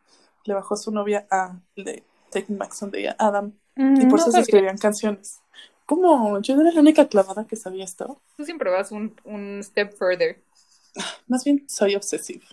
le 0.44 0.54
bajó 0.54 0.76
su 0.76 0.90
novia 0.90 1.26
a 1.30 1.56
el 1.76 1.84
de 1.84 2.02
Taking 2.30 2.58
Back 2.58 2.72
Sunday 2.72 3.06
a 3.06 3.16
Adam 3.18 3.52
y 3.76 3.80
Mm, 3.80 4.08
por 4.10 4.10
no 4.10 4.16
eso 4.16 4.32
se 4.32 4.40
escribían 4.40 4.76
canciones? 4.76 5.40
¿Cómo? 5.86 6.40
Yo 6.40 6.60
era 6.60 6.70
la 6.72 6.80
única 6.80 7.08
clavada 7.08 7.46
que 7.46 7.56
sabía 7.56 7.84
esto. 7.84 8.20
Tú 8.36 8.44
siempre 8.44 8.70
vas 8.70 8.92
un, 8.92 9.14
un 9.24 9.60
step 9.62 9.96
further. 9.96 10.42
Más 11.26 11.44
bien 11.44 11.64
soy 11.68 11.94
obsesiva. 11.94 12.44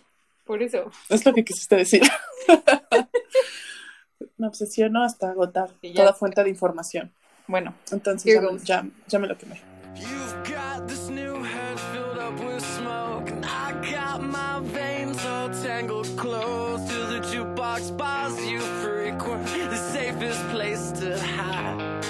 Por 0.44 0.62
eso. 0.62 0.90
Es 1.08 1.24
lo 1.24 1.32
que 1.34 1.44
quisiste 1.44 1.76
decir. 1.76 2.02
me 4.38 4.46
obsesiono 4.46 5.04
hasta 5.04 5.30
agotar 5.30 5.70
toda 5.94 6.14
fuente 6.14 6.42
de 6.42 6.50
información. 6.50 7.12
Bueno, 7.46 7.74
Entonces 7.90 8.32
ya, 8.32 8.82
ya, 8.82 8.88
ya 9.06 9.18
me 9.18 9.26
lo 9.26 9.36
quemé. 9.36 9.60
You've 9.96 10.36
got 10.48 10.86
this 10.88 11.08
new 11.08 11.42
head 11.42 11.78
filled 11.92 12.18
up 12.18 12.38
with 12.44 12.64
smoke 12.76 13.28
And 13.30 13.44
I 13.44 13.72
got 13.90 14.22
my 14.22 14.60
veins 14.62 15.24
all 15.26 15.48
tangled 15.50 16.08
close 16.16 16.88
To 16.88 16.98
the 17.12 17.20
jukebox 17.20 17.96
bars 17.96 18.38
you 18.46 18.60
frequent 18.82 19.44
The 19.46 19.76
safest 19.76 20.40
place 20.48 20.92
to 21.00 21.18
hide. 21.18 22.04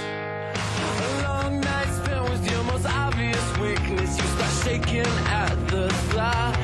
A 1.00 1.22
long 1.22 1.60
night 1.60 1.88
spent 1.88 2.28
with 2.30 2.50
your 2.50 2.62
most 2.64 2.86
obvious 2.86 3.58
weakness. 3.58 4.18
You 4.18 4.26
start 4.36 4.54
shaking 4.64 5.12
at 5.28 5.54
the 5.68 5.88
thought 6.12 6.56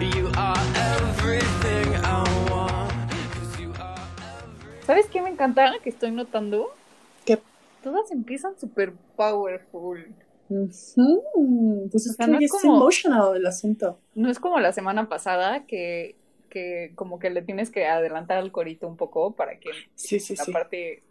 You 0.00 0.30
are 0.36 0.58
everything 0.74 1.94
I 2.04 2.22
want. 2.50 2.92
Cause 3.32 3.60
you 3.60 3.72
are 3.78 4.08
everything. 4.42 4.86
¿Sabes 4.86 5.06
qué 5.06 5.22
me 5.22 5.30
encanta? 5.30 5.78
Que 5.82 5.90
estoy 5.90 6.10
notando? 6.10 6.74
Que 7.24 7.40
todas 7.82 8.10
empiezan 8.10 8.58
super 8.58 8.92
powerful. 9.16 9.98
Ujú, 10.48 11.88
Pues 11.90 12.06
O 12.06 12.10
es 12.10 12.16
sea, 12.16 12.26
no 12.26 12.38
es 12.38 12.50
como- 12.50 12.76
emotional 12.76 13.36
el 13.36 13.46
asunto. 13.46 13.98
No 14.14 14.30
es 14.30 14.38
como 14.38 14.60
la 14.60 14.72
semana 14.72 15.08
pasada 15.08 15.66
que, 15.66 16.16
que 16.50 16.92
como 16.94 17.18
que 17.18 17.30
le 17.30 17.42
tienes 17.42 17.70
que 17.70 17.86
adelantar 17.86 18.38
al 18.38 18.52
corito 18.52 18.86
un 18.86 18.96
poco 18.96 19.34
para 19.34 19.58
que 19.58 19.70
Sí, 19.94 20.20
sí, 20.20 20.36
la 20.36 20.44
sí. 20.44 20.52
parte... 20.52 21.02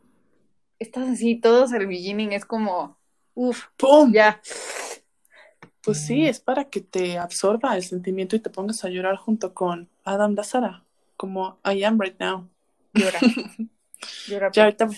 Estás 0.79 1.07
así, 1.09 1.35
todos 1.35 1.71
el 1.73 1.87
beginning 1.87 2.31
es 2.33 2.45
como... 2.45 2.97
Uf, 3.35 3.65
¡Pum! 3.77 4.11
ya. 4.13 4.41
Pues 5.81 6.05
sí, 6.05 6.25
es 6.27 6.39
para 6.39 6.65
que 6.69 6.79
te 6.81 7.17
absorba 7.17 7.75
el 7.75 7.83
sentimiento 7.83 8.35
y 8.35 8.39
te 8.39 8.49
pongas 8.49 8.83
a 8.85 8.89
llorar 8.89 9.17
junto 9.17 9.53
con 9.53 9.89
Adam 10.05 10.33
Lazara, 10.35 10.85
como 11.17 11.59
I 11.65 11.83
am 11.83 11.99
right 11.99 12.17
now. 12.19 12.47
Llora. 12.93 13.19
Llora. 14.27 14.51
Ya, 14.53 14.63
ahorita, 14.63 14.89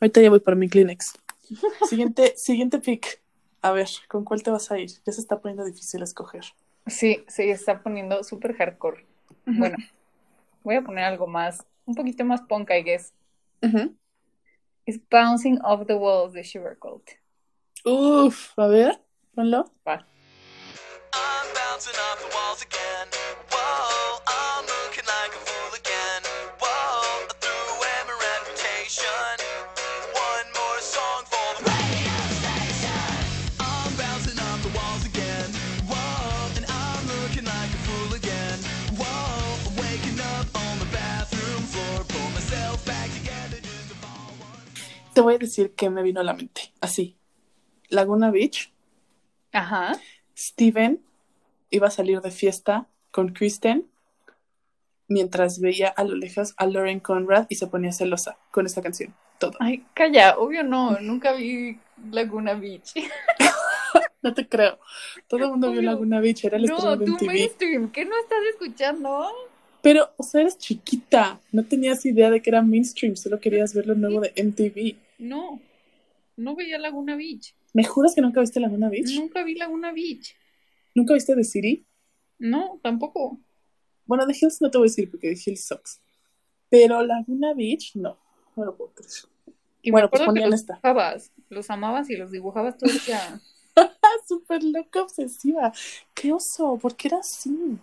ahorita 0.00 0.20
ya 0.22 0.30
voy 0.30 0.40
por 0.40 0.56
mi 0.56 0.68
Kleenex. 0.68 1.14
Siguiente, 1.88 2.34
siguiente 2.36 2.78
pick. 2.78 3.20
A 3.66 3.72
ver, 3.72 3.88
¿con 4.06 4.24
cuál 4.24 4.44
te 4.44 4.52
vas 4.52 4.70
a 4.70 4.78
ir? 4.78 4.90
Ya 5.04 5.12
se 5.12 5.20
está 5.20 5.40
poniendo 5.40 5.64
difícil 5.64 6.00
escoger. 6.00 6.44
Sí, 6.86 7.24
se 7.26 7.50
está 7.50 7.82
poniendo 7.82 8.22
súper 8.22 8.54
hardcore. 8.54 9.04
Bueno, 9.44 9.76
voy 10.62 10.76
a 10.76 10.82
poner 10.82 11.02
algo 11.02 11.26
más, 11.26 11.66
un 11.84 11.96
poquito 11.96 12.24
más 12.24 12.42
punk, 12.42 12.70
I 12.70 12.84
guess. 12.84 13.12
Ujú. 13.60 13.96
Es 14.84 15.00
Bouncing 15.10 15.58
Off 15.64 15.84
the 15.88 15.94
Walls 15.94 16.32
de 16.32 16.44
Sugar 16.44 16.78
Cult. 16.78 17.10
Uf, 17.84 18.56
a 18.56 18.68
ver, 18.68 19.02
ponlo. 19.34 19.64
Va. 19.84 20.06
I'm 21.12 21.52
bouncing 21.52 21.98
off 21.98 22.20
the 22.20 22.36
walls 22.36 22.62
again. 22.62 23.25
Te 45.16 45.22
voy 45.22 45.36
a 45.36 45.38
decir 45.38 45.72
que 45.72 45.88
me 45.88 46.02
vino 46.02 46.20
a 46.20 46.24
la 46.24 46.34
mente. 46.34 46.74
Así. 46.78 47.16
Laguna 47.88 48.30
Beach. 48.30 48.70
Ajá. 49.50 49.98
Steven 50.36 51.00
iba 51.70 51.86
a 51.86 51.90
salir 51.90 52.20
de 52.20 52.30
fiesta 52.30 52.86
con 53.12 53.30
Kristen 53.30 53.88
mientras 55.08 55.58
veía 55.58 55.88
a 55.88 56.04
lo 56.04 56.16
lejos 56.16 56.52
a 56.58 56.66
Lauren 56.66 57.00
Conrad 57.00 57.46
y 57.48 57.54
se 57.54 57.66
ponía 57.66 57.92
celosa 57.92 58.36
con 58.50 58.66
esta 58.66 58.82
canción. 58.82 59.14
Todo. 59.38 59.52
Ay, 59.58 59.86
calla, 59.94 60.36
obvio 60.36 60.62
no, 60.62 61.00
nunca 61.00 61.32
vi 61.32 61.80
Laguna 62.10 62.52
Beach. 62.52 62.92
No 64.22 64.34
te 64.34 64.46
creo. 64.46 64.78
Todo 65.28 65.44
el 65.44 65.50
mundo 65.52 65.70
vio. 65.70 65.80
Laguna 65.80 66.20
Beach, 66.20 66.44
era 66.44 66.56
el 66.58 66.64
No, 66.64 66.74
estreno 66.76 66.96
de 66.96 67.06
tú 67.06 67.12
MTV. 67.12 67.26
mainstream, 67.26 67.90
¿qué 67.90 68.04
no 68.04 68.18
estás 68.18 68.38
escuchando? 68.52 69.30
Pero, 69.86 70.12
o 70.16 70.22
sea, 70.24 70.40
eres 70.40 70.58
chiquita. 70.58 71.40
No 71.52 71.64
tenías 71.64 72.04
idea 72.04 72.28
de 72.28 72.42
que 72.42 72.50
era 72.50 72.60
mainstream, 72.60 73.14
solo 73.14 73.38
querías 73.38 73.72
ver 73.72 73.86
lo 73.86 73.94
nuevo 73.94 74.18
de 74.20 74.32
MTV. 74.34 74.96
No, 75.20 75.60
no 76.36 76.56
veía 76.56 76.76
Laguna 76.76 77.14
Beach. 77.14 77.54
¿Me 77.72 77.84
juras 77.84 78.12
que 78.12 78.20
nunca 78.20 78.40
viste 78.40 78.58
Laguna 78.58 78.88
Beach? 78.88 79.14
Nunca 79.14 79.44
vi 79.44 79.54
Laguna 79.54 79.92
Beach. 79.92 80.34
¿Nunca 80.92 81.14
viste 81.14 81.36
The 81.36 81.44
City? 81.44 81.86
No, 82.36 82.80
tampoco. 82.82 83.38
Bueno, 84.06 84.26
The 84.26 84.32
Hills 84.32 84.60
no 84.60 84.72
te 84.72 84.78
voy 84.78 84.88
a 84.88 84.90
decir 84.90 85.08
porque 85.08 85.32
The 85.32 85.40
Hills 85.50 85.64
sucks. 85.64 86.00
Pero 86.68 87.00
Laguna 87.02 87.54
Beach, 87.54 87.92
no. 87.94 88.18
No 88.56 88.64
lo 88.64 88.76
puedo 88.76 88.90
creer. 88.90 89.12
Y 89.82 89.92
Bueno, 89.92 90.10
pues 90.10 90.22
ponían 90.22 90.50
los 90.50 90.62
esta. 90.62 90.72
dibujabas, 90.72 91.30
los 91.48 91.70
amabas 91.70 92.10
y 92.10 92.16
los 92.16 92.32
dibujabas 92.32 92.76
todo 92.76 92.90
el 92.90 92.98
día. 93.06 93.40
Súper 94.26 94.64
loca, 94.64 95.02
obsesiva. 95.02 95.72
¡Qué 96.12 96.32
oso! 96.32 96.76
¿Por 96.76 96.96
qué 96.96 97.06
era 97.06 97.18
así? 97.18 97.78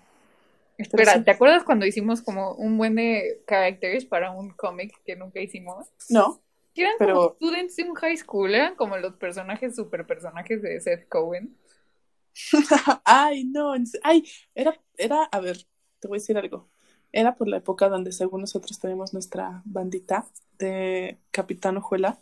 Espera, 0.77 1.13
sí. 1.13 1.23
¿te 1.23 1.31
acuerdas 1.31 1.63
cuando 1.63 1.86
hicimos 1.86 2.21
como 2.21 2.53
un 2.55 2.77
buen 2.77 2.95
de 2.95 3.43
characters 3.47 4.05
para 4.05 4.31
un 4.31 4.51
cómic 4.51 4.93
que 5.05 5.15
nunca 5.15 5.39
hicimos? 5.39 5.88
No, 6.09 6.41
eran 6.75 6.93
Pero- 6.97 7.15
como 7.15 7.29
students 7.36 7.79
in 7.79 7.93
high 7.93 8.17
school, 8.17 8.53
eran 8.53 8.75
como 8.75 8.97
los 8.97 9.13
personajes, 9.15 9.75
super 9.75 10.05
personajes 10.05 10.62
de 10.62 10.79
Seth 10.79 11.07
Cohen. 11.07 11.57
Ay, 13.05 13.45
no, 13.45 13.73
ay, 14.03 14.27
era, 14.55 14.75
era, 14.97 15.23
a 15.25 15.39
ver, 15.39 15.57
te 15.99 16.07
voy 16.07 16.17
a 16.17 16.19
decir 16.19 16.38
algo. 16.38 16.67
Era 17.12 17.36
por 17.36 17.47
la 17.47 17.57
época 17.57 17.89
donde 17.89 18.12
según 18.12 18.41
nosotros 18.41 18.79
teníamos 18.79 19.13
nuestra 19.13 19.62
bandita 19.65 20.25
de 20.57 21.19
Capitán 21.29 21.77
Ojuela. 21.77 22.19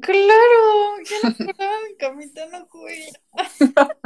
¡Claro! 0.00 0.96
Ya 1.04 1.28
no 1.28 1.34
de 1.36 1.96
Capitán 1.98 2.54
Ojuela. 2.62 3.20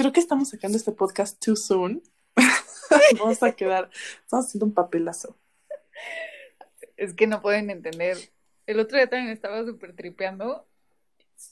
Creo 0.00 0.14
que 0.14 0.20
estamos 0.20 0.48
sacando 0.48 0.78
este 0.78 0.92
podcast 0.92 1.44
too 1.44 1.56
soon. 1.56 2.02
Vamos 3.18 3.42
a 3.42 3.52
quedar, 3.52 3.90
estamos 4.22 4.46
haciendo 4.46 4.64
un 4.64 4.72
papelazo. 4.72 5.36
Es 6.96 7.12
que 7.12 7.26
no 7.26 7.42
pueden 7.42 7.68
entender. 7.68 8.16
El 8.64 8.80
otro 8.80 8.96
día 8.96 9.10
también 9.10 9.30
estaba 9.30 9.62
súper 9.62 9.94
tripeando 9.94 10.66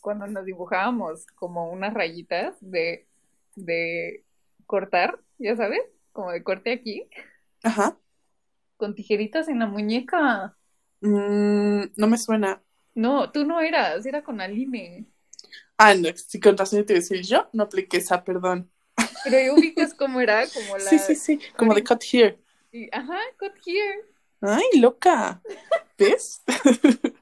cuando 0.01 0.27
nos 0.29 0.47
dibujábamos 0.47 1.27
como 1.35 1.71
unas 1.71 1.93
rayitas 1.93 2.57
de, 2.63 3.07
de 3.55 4.25
cortar, 4.65 5.21
ya 5.37 5.55
sabes, 5.55 5.83
como 6.13 6.31
de 6.31 6.43
corte 6.43 6.73
aquí, 6.73 7.07
Ajá. 7.63 7.99
con 8.79 8.95
tijeritas 8.95 9.49
en 9.49 9.59
la 9.59 9.67
muñeca. 9.67 10.57
Mm, 11.03 11.83
no 11.97 12.07
me 12.07 12.17
suena. 12.17 12.63
No, 12.95 13.31
tú 13.31 13.45
no 13.45 13.61
eras, 13.61 14.07
era 14.07 14.25
con 14.25 14.41
Aline. 14.41 15.05
Ah, 15.79 15.95
no, 15.95 16.09
sí, 16.15 16.41
con 16.41 16.57
razón 16.59 16.81
yo 16.81 16.85
te 16.85 16.93
iba 16.93 16.99
a 16.99 17.03
decir, 17.03 17.23
yo 17.23 17.49
no 17.53 17.63
apliqué 17.63 17.99
esa, 17.99 18.25
perdón. 18.25 18.71
Pero 19.25 19.41
yo 19.41 19.55
ubicas 19.55 19.95
cómo 19.95 20.21
era, 20.21 20.47
como 20.49 20.77
la... 20.77 20.91
Sí, 20.91 20.99
sí, 20.99 21.15
sí, 21.15 21.41
como 21.57 21.75
de 21.75 21.85
cut 21.85 22.03
here. 22.03 22.39
ajá, 22.93 23.19
cut 23.39 23.53
here. 23.65 24.05
Ay, 24.41 24.81
loca. 24.81 25.41
¿Ves? 25.97 26.43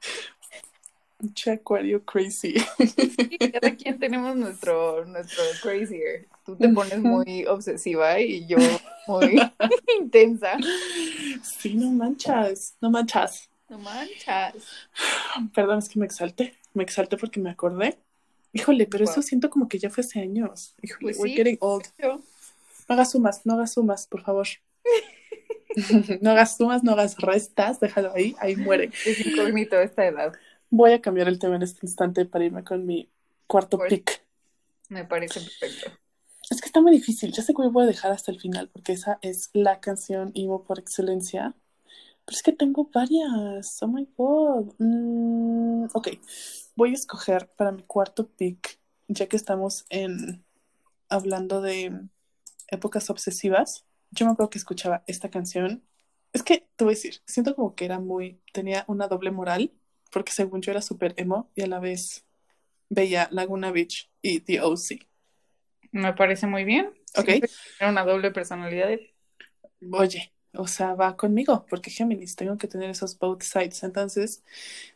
Che 1.35 1.51
acuario 1.51 2.05
crazy. 2.05 2.55
Y 2.79 3.38
cada 3.51 3.75
quien 3.75 3.99
tenemos 3.99 4.37
nuestro, 4.37 5.05
nuestro 5.07 5.42
crazier. 5.62 6.27
Tú 6.45 6.57
te 6.57 6.69
pones 6.69 6.99
muy 6.99 7.47
obsesiva 7.47 8.21
y 8.21 8.47
yo 8.47 8.59
muy 9.07 9.40
intensa. 10.01 10.59
Sí, 11.42 11.75
no 11.75 11.90
manchas, 11.90 12.77
no 12.81 12.90
manchas. 12.90 13.49
No 13.69 13.79
manchas. 13.79 14.55
Perdón, 15.55 15.79
es 15.79 15.88
que 15.88 15.99
me 15.99 16.07
exalté. 16.07 16.55
Me 16.75 16.83
exalté 16.83 17.16
porque 17.16 17.40
me 17.40 17.51
acordé. 17.51 17.99
Híjole, 18.61 18.87
pero 18.87 19.05
eso 19.05 19.23
siento 19.23 19.51
como 19.51 19.69
que 19.69 19.79
ya 19.79 19.90
fue 19.90 20.03
hace 20.03 20.21
años. 20.21 20.75
Híjole, 20.83 21.01
Pues 21.03 21.19
we're 21.19 21.31
sí. 21.31 21.37
getting 21.37 21.57
old. 21.61 21.85
No 22.01 22.95
hagas 22.95 23.11
sumas, 23.12 23.45
no 23.45 23.55
hagas 23.55 23.73
sumas, 23.73 24.07
por 24.07 24.23
favor. 24.23 24.47
no 26.23 26.31
hagas 26.31 26.57
sumas, 26.57 26.83
no 26.85 26.92
hagas 26.92 27.16
restas, 27.19 27.81
déjalo 27.81 28.12
ahí, 28.14 28.35
ahí 28.38 28.57
muere. 28.57 28.90
es 29.05 29.27
incógnito 29.27 29.79
esta 29.81 30.07
edad. 30.07 30.33
Voy 30.71 30.92
a 30.92 31.01
cambiar 31.01 31.29
el 31.29 31.38
tema 31.38 31.57
en 31.57 31.62
este 31.62 31.81
instante 31.83 32.25
para 32.25 32.45
irme 32.45 32.64
con 32.64 32.87
mi 32.87 33.09
cuarto 33.47 33.79
Pues. 33.79 33.90
pick. 33.92 34.23
Me 34.88 35.05
parece 35.05 35.40
perfecto. 35.40 35.90
Es 36.49 36.61
que 36.61 36.66
está 36.66 36.81
muy 36.81 36.92
difícil. 36.92 37.33
Ya 37.33 37.42
sé 37.42 37.53
que 37.55 37.62
voy 37.69 37.85
a 37.85 37.87
dejar 37.87 38.12
hasta 38.12 38.31
el 38.31 38.40
final 38.40 38.69
porque 38.69 38.92
esa 38.92 39.19
es 39.21 39.51
la 39.53 39.81
canción 39.81 40.31
emo 40.35 40.62
por 40.62 40.79
excelencia. 40.79 41.55
Pero 42.25 42.37
es 42.37 42.42
que 42.42 42.53
tengo 42.53 42.88
varias. 42.92 43.83
Oh 43.83 43.88
my 43.88 44.07
god. 44.16 44.73
Mm, 44.79 45.87
ok. 45.92 46.09
Voy 46.77 46.91
a 46.91 46.95
escoger 46.95 47.51
para 47.57 47.73
mi 47.73 47.83
cuarto 47.83 48.29
pick, 48.29 48.79
ya 49.09 49.27
que 49.27 49.37
estamos 49.37 49.87
en 49.89 50.45
hablando 51.09 51.62
de 51.62 52.07
épocas 52.69 53.09
obsesivas. 53.09 53.87
Yo 54.11 54.27
me 54.27 54.33
acuerdo 54.33 54.51
que 54.51 54.59
escuchaba 54.59 55.03
esta 55.07 55.31
canción. 55.31 55.83
Es 56.35 56.43
que 56.43 56.69
te 56.77 56.85
voy 56.85 56.93
a 56.93 56.97
decir, 56.97 57.23
siento 57.25 57.57
como 57.57 57.75
que 57.75 57.87
era 57.87 57.99
muy, 57.99 58.43
tenía 58.53 58.85
una 58.89 59.09
doble 59.09 59.31
moral, 59.31 59.73
porque 60.12 60.33
según 60.33 60.61
yo 60.61 60.71
era 60.71 60.83
súper 60.83 61.15
emo 61.17 61.51
y 61.55 61.62
a 61.62 61.67
la 61.67 61.81
vez 61.81 62.27
veía 62.91 63.29
Laguna 63.31 63.71
Beach 63.73 64.11
y 64.21 64.41
The 64.41 64.61
OC. 64.61 65.07
Me 65.93 66.12
parece 66.12 66.47
muy 66.47 66.65
bien. 66.65 66.93
Ok. 67.17 67.29
Era 67.81 67.91
una 67.91 68.05
doble 68.05 68.31
personalidad. 68.33 68.91
Oye, 69.93 70.36
o 70.59 70.66
sea, 70.66 70.95
va 70.95 71.16
conmigo, 71.16 71.66
porque 71.69 71.90
Géminis, 71.90 72.37
tengo 72.37 72.57
que 72.59 72.69
tener 72.69 72.90
esos 72.90 73.19
both 73.19 73.42
sides. 73.42 73.83
Entonces, 73.83 74.42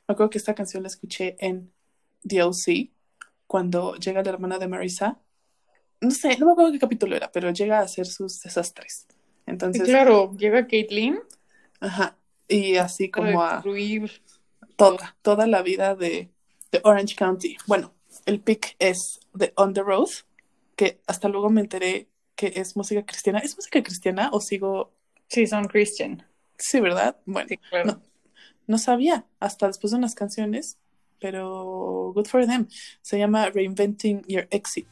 me 0.08 0.12
acuerdo 0.12 0.30
que 0.30 0.38
esta 0.38 0.54
canción 0.54 0.82
la 0.82 0.88
escuché 0.88 1.36
en 1.40 1.72
The 2.26 2.42
OC, 2.44 2.90
cuando 3.46 3.96
llega 3.96 4.22
la 4.22 4.30
hermana 4.30 4.58
de 4.58 4.68
Marisa. 4.68 5.20
No 6.00 6.10
sé, 6.10 6.38
no 6.38 6.46
me 6.46 6.52
acuerdo 6.52 6.72
qué 6.72 6.78
capítulo 6.78 7.16
era, 7.16 7.30
pero 7.32 7.50
llega 7.50 7.80
a 7.80 7.82
hacer 7.82 8.06
sus 8.06 8.40
desastres. 8.42 9.06
Sí, 9.72 9.82
Entonces, 9.82 9.84
claro, 9.84 10.36
llega 10.36 10.66
Caitlyn 10.66 11.20
ajá, 11.80 12.18
y 12.48 12.76
así 12.76 13.10
como 13.10 13.42
a 13.42 13.54
destruir. 13.54 14.22
toda, 14.76 15.16
toda 15.22 15.46
la 15.46 15.62
vida 15.62 15.94
de, 15.94 16.30
de 16.72 16.80
Orange 16.84 17.14
County. 17.16 17.56
Bueno, 17.66 17.94
el 18.26 18.40
pick 18.40 18.76
es 18.78 19.20
de 19.34 19.52
On 19.56 19.74
the 19.74 19.82
Road, 19.82 20.10
que 20.76 21.00
hasta 21.06 21.28
luego 21.28 21.50
me 21.50 21.60
enteré 21.60 22.08
que 22.34 22.52
es 22.56 22.76
música 22.76 23.04
cristiana. 23.04 23.40
¿Es 23.40 23.56
música 23.56 23.82
cristiana 23.82 24.30
o 24.32 24.40
sigo 24.40 24.92
Sí, 25.30 25.46
son 25.46 25.64
Christian. 25.66 26.26
Sí, 26.58 26.80
¿verdad? 26.80 27.16
Bueno, 27.24 27.48
Sí, 27.48 27.56
claro. 27.56 27.86
No. 27.86 28.02
no 28.66 28.78
sabía 28.78 29.24
hasta 29.38 29.66
después 29.68 29.92
de 29.92 29.96
unas 29.98 30.14
canciones, 30.14 30.78
pero 31.20 32.12
good 32.14 32.26
for 32.26 32.46
them. 32.46 32.66
Se 33.00 33.18
llama 33.18 33.48
Reinventing 33.48 34.22
Your 34.26 34.46
Exit. 34.50 34.88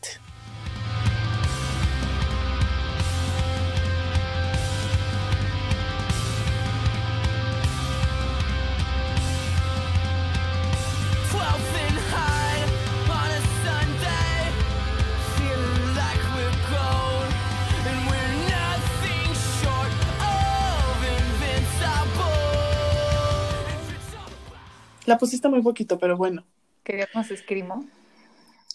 La 25.08 25.16
pusiste 25.16 25.48
muy 25.48 25.62
poquito, 25.62 25.98
pero 25.98 26.18
bueno. 26.18 26.44
¿Querías 26.84 27.08
más 27.14 27.30
escrimo? 27.30 27.86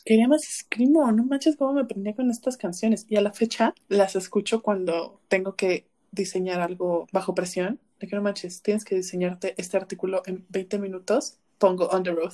Quería 0.03 0.27
más 0.27 0.41
Screamo, 0.43 1.11
no 1.11 1.23
manches 1.25 1.55
cómo 1.55 1.73
me 1.73 1.85
prendía 1.85 2.15
con 2.15 2.31
estas 2.31 2.57
canciones. 2.57 3.05
Y 3.07 3.17
a 3.17 3.21
la 3.21 3.31
fecha 3.31 3.75
las 3.87 4.15
escucho 4.15 4.63
cuando 4.63 5.21
tengo 5.27 5.55
que 5.55 5.85
diseñar 6.11 6.59
algo 6.59 7.07
bajo 7.11 7.35
presión. 7.35 7.79
De 7.99 8.07
que 8.07 8.15
no 8.15 8.23
manches, 8.23 8.63
tienes 8.63 8.83
que 8.83 8.95
diseñarte 8.95 9.53
este 9.57 9.77
artículo 9.77 10.23
en 10.25 10.43
20 10.49 10.79
minutos. 10.79 11.37
Pongo 11.59 11.85
On 11.89 12.01
the 12.03 12.11
Road. 12.11 12.33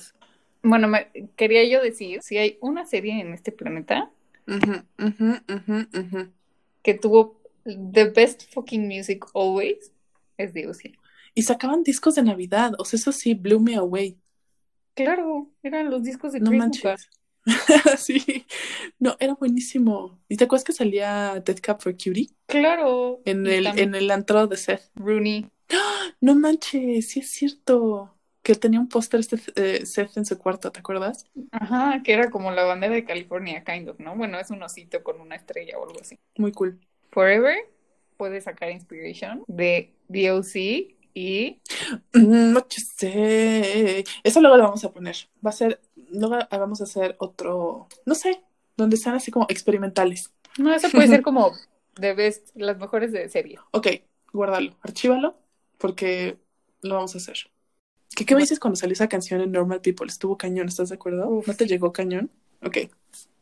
Bueno, 0.62 0.88
me- 0.88 1.10
quería 1.36 1.62
yo 1.68 1.82
decir, 1.82 2.22
si 2.22 2.38
hay 2.38 2.56
una 2.62 2.86
serie 2.86 3.20
en 3.20 3.34
este 3.34 3.52
planeta 3.52 4.10
que 6.82 6.94
tuvo 6.94 7.38
the 7.64 8.06
best 8.06 8.50
fucking 8.52 8.88
music 8.88 9.26
always, 9.34 9.92
es 10.38 10.54
DOC. 10.54 10.98
Y 11.34 11.42
sacaban 11.42 11.82
discos 11.82 12.14
de 12.14 12.22
Navidad. 12.22 12.72
O 12.78 12.84
sea, 12.84 12.98
eso 12.98 13.12
sí, 13.12 13.34
blew 13.34 13.60
me 13.60 13.76
away. 13.76 14.18
Claro, 14.94 15.50
eran 15.62 15.90
los 15.90 16.02
discos 16.02 16.32
de 16.32 16.40
No 16.40 16.52
manches. 16.52 17.08
Sí, 17.96 18.46
no, 18.98 19.16
era 19.18 19.34
buenísimo. 19.34 20.20
¿Y 20.28 20.36
te 20.36 20.44
acuerdas 20.44 20.64
que 20.64 20.72
salía 20.72 21.42
Dead 21.44 21.58
Cup 21.64 21.80
for 21.80 21.92
Cutie? 21.92 22.30
Claro. 22.46 23.20
En 23.24 23.46
el, 23.46 23.64
también 23.64 23.88
en 23.88 23.94
el 23.94 24.10
antro 24.10 24.46
de 24.46 24.56
Seth. 24.56 24.90
Rooney. 24.94 25.48
No 26.20 26.34
manches, 26.34 27.08
sí 27.08 27.20
es 27.20 27.30
cierto. 27.30 28.14
Que 28.42 28.54
tenía 28.54 28.80
un 28.80 28.88
póster 28.88 29.20
este 29.20 29.38
eh, 29.54 29.86
Seth 29.86 30.16
en 30.16 30.26
su 30.26 30.36
cuarto, 30.38 30.70
¿te 30.70 30.80
acuerdas? 30.80 31.24
Ajá, 31.50 32.02
que 32.02 32.12
era 32.12 32.30
como 32.30 32.50
la 32.50 32.64
bandera 32.64 32.94
de 32.94 33.04
California, 33.04 33.64
kind 33.64 33.88
of, 33.88 34.00
¿no? 34.00 34.16
Bueno, 34.16 34.38
es 34.38 34.50
un 34.50 34.62
osito 34.62 35.02
con 35.02 35.20
una 35.20 35.36
estrella 35.36 35.78
o 35.78 35.86
algo 35.86 36.00
así. 36.00 36.18
Muy 36.36 36.52
cool. 36.52 36.78
Forever 37.10 37.56
puede 38.16 38.40
sacar 38.40 38.70
inspiration 38.70 39.44
de 39.46 39.94
DOC 40.08 40.99
y 41.14 41.60
Mm, 42.12 42.52
No 42.52 42.66
sé. 42.68 44.04
Eso 44.22 44.40
luego 44.40 44.56
lo 44.56 44.64
vamos 44.64 44.84
a 44.84 44.92
poner. 44.92 45.16
Va 45.44 45.50
a 45.50 45.52
ser, 45.52 45.80
luego 46.10 46.38
vamos 46.50 46.80
a 46.80 46.84
hacer 46.84 47.16
otro, 47.18 47.88
no 48.06 48.14
sé, 48.14 48.42
donde 48.76 48.96
sean 48.96 49.14
así 49.16 49.30
como 49.30 49.46
experimentales. 49.48 50.32
no, 50.58 50.72
eso 50.74 50.88
puede 50.90 51.08
ser 51.08 51.22
como 51.22 51.52
de 51.96 52.14
best, 52.14 52.50
las 52.54 52.78
mejores 52.78 53.12
de 53.12 53.28
serie. 53.28 53.58
Ok, 53.72 53.88
guárdalo, 54.32 54.76
archívalo, 54.82 55.36
porque 55.78 56.38
lo 56.82 56.94
vamos 56.94 57.14
a 57.14 57.18
hacer. 57.18 57.36
¿Qué, 58.14 58.24
qué 58.24 58.34
me 58.34 58.40
dices 58.42 58.58
cuando 58.58 58.76
salió 58.76 58.92
esa 58.92 59.08
canción 59.08 59.40
en 59.40 59.52
Normal 59.52 59.80
People? 59.80 60.06
Estuvo 60.08 60.36
cañón, 60.36 60.68
¿estás 60.68 60.88
de 60.88 60.96
acuerdo? 60.96 61.28
Uf. 61.28 61.46
¿No 61.46 61.54
te 61.54 61.66
llegó 61.66 61.92
cañón? 61.92 62.30
Ok, 62.62 62.78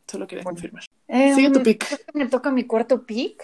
solo 0.06 0.26
quería 0.26 0.44
Bueno. 0.44 0.56
confirmar. 0.56 0.84
Em, 1.08 1.34
Sigue 1.34 1.50
tu 1.50 1.62
pick. 1.62 1.86
Me 2.14 2.26
toca 2.26 2.50
mi 2.50 2.64
cuarto 2.64 3.04
pick 3.06 3.42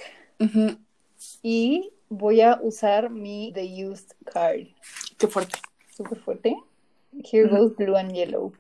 y 1.43 1.91
voy 2.09 2.41
a 2.41 2.59
usar 2.63 3.11
mi 3.11 3.53
The 3.53 3.85
Used 3.85 4.13
card. 4.25 4.69
Qué 5.19 5.27
fuerte. 5.29 5.59
Súper 5.97 6.19
fuerte. 6.19 6.57
Here 7.23 7.49
goes 7.49 7.75
blue 7.77 7.97
and 7.97 8.13
yellow. 8.15 8.53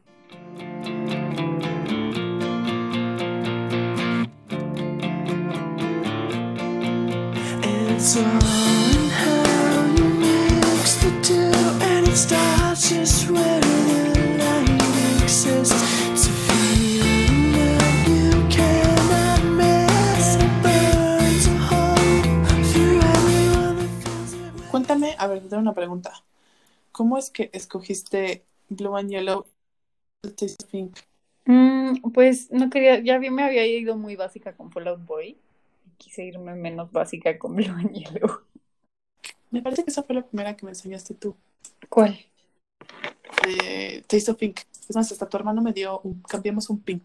It's 7.62 8.16
all 8.16 8.22
in 8.24 9.09
how 9.11 9.94
you 9.96 10.04
mix 10.04 10.96
the 11.02 11.11
two, 11.22 11.52
and 11.85 12.07
it 12.07 12.16
starts 12.16 12.90
just 12.90 13.30
where 13.30 13.61
the 13.61 13.68
line 13.68 14.13
a 25.24 25.28
ver, 25.28 25.42
te 25.42 25.48
tengo 25.48 25.62
una 25.62 25.74
pregunta. 25.74 26.12
¿Cómo 26.92 27.18
es 27.18 27.30
que 27.30 27.50
escogiste 27.52 28.44
Blue 28.68 28.96
and 28.96 29.10
Yellow? 29.10 29.46
Taste 30.22 30.56
of 30.62 30.70
Pink? 30.70 30.98
Mm, 31.46 32.12
pues 32.12 32.50
no 32.50 32.70
quería, 32.70 33.00
ya 33.00 33.18
me 33.18 33.42
había 33.42 33.66
ido 33.66 33.96
muy 33.96 34.16
básica 34.16 34.54
con 34.54 34.70
Fall 34.70 34.88
Out 34.88 35.04
Boy. 35.04 35.37
Quise 35.98 36.24
irme 36.24 36.54
menos 36.54 36.92
básica 36.92 37.38
con 37.38 37.56
Blue 37.56 37.72
and 37.72 37.92
Yellow. 37.92 38.40
Me 39.50 39.62
parece 39.62 39.84
que 39.84 39.90
esa 39.90 40.02
fue 40.02 40.14
la 40.14 40.26
primera 40.26 40.56
que 40.56 40.66
me 40.66 40.72
enseñaste 40.72 41.14
tú. 41.14 41.34
¿Cuál? 41.88 42.18
Taste 44.06 44.30
of 44.30 44.37
Pink. 44.38 44.60
Es 44.88 44.94
más, 44.94 45.10
hasta 45.10 45.28
tu 45.28 45.37
hermano 45.37 45.62
me 45.62 45.72
dio, 45.72 46.00
un, 46.00 46.20
cambiamos 46.22 46.68
un 46.70 46.80
pin. 46.80 47.02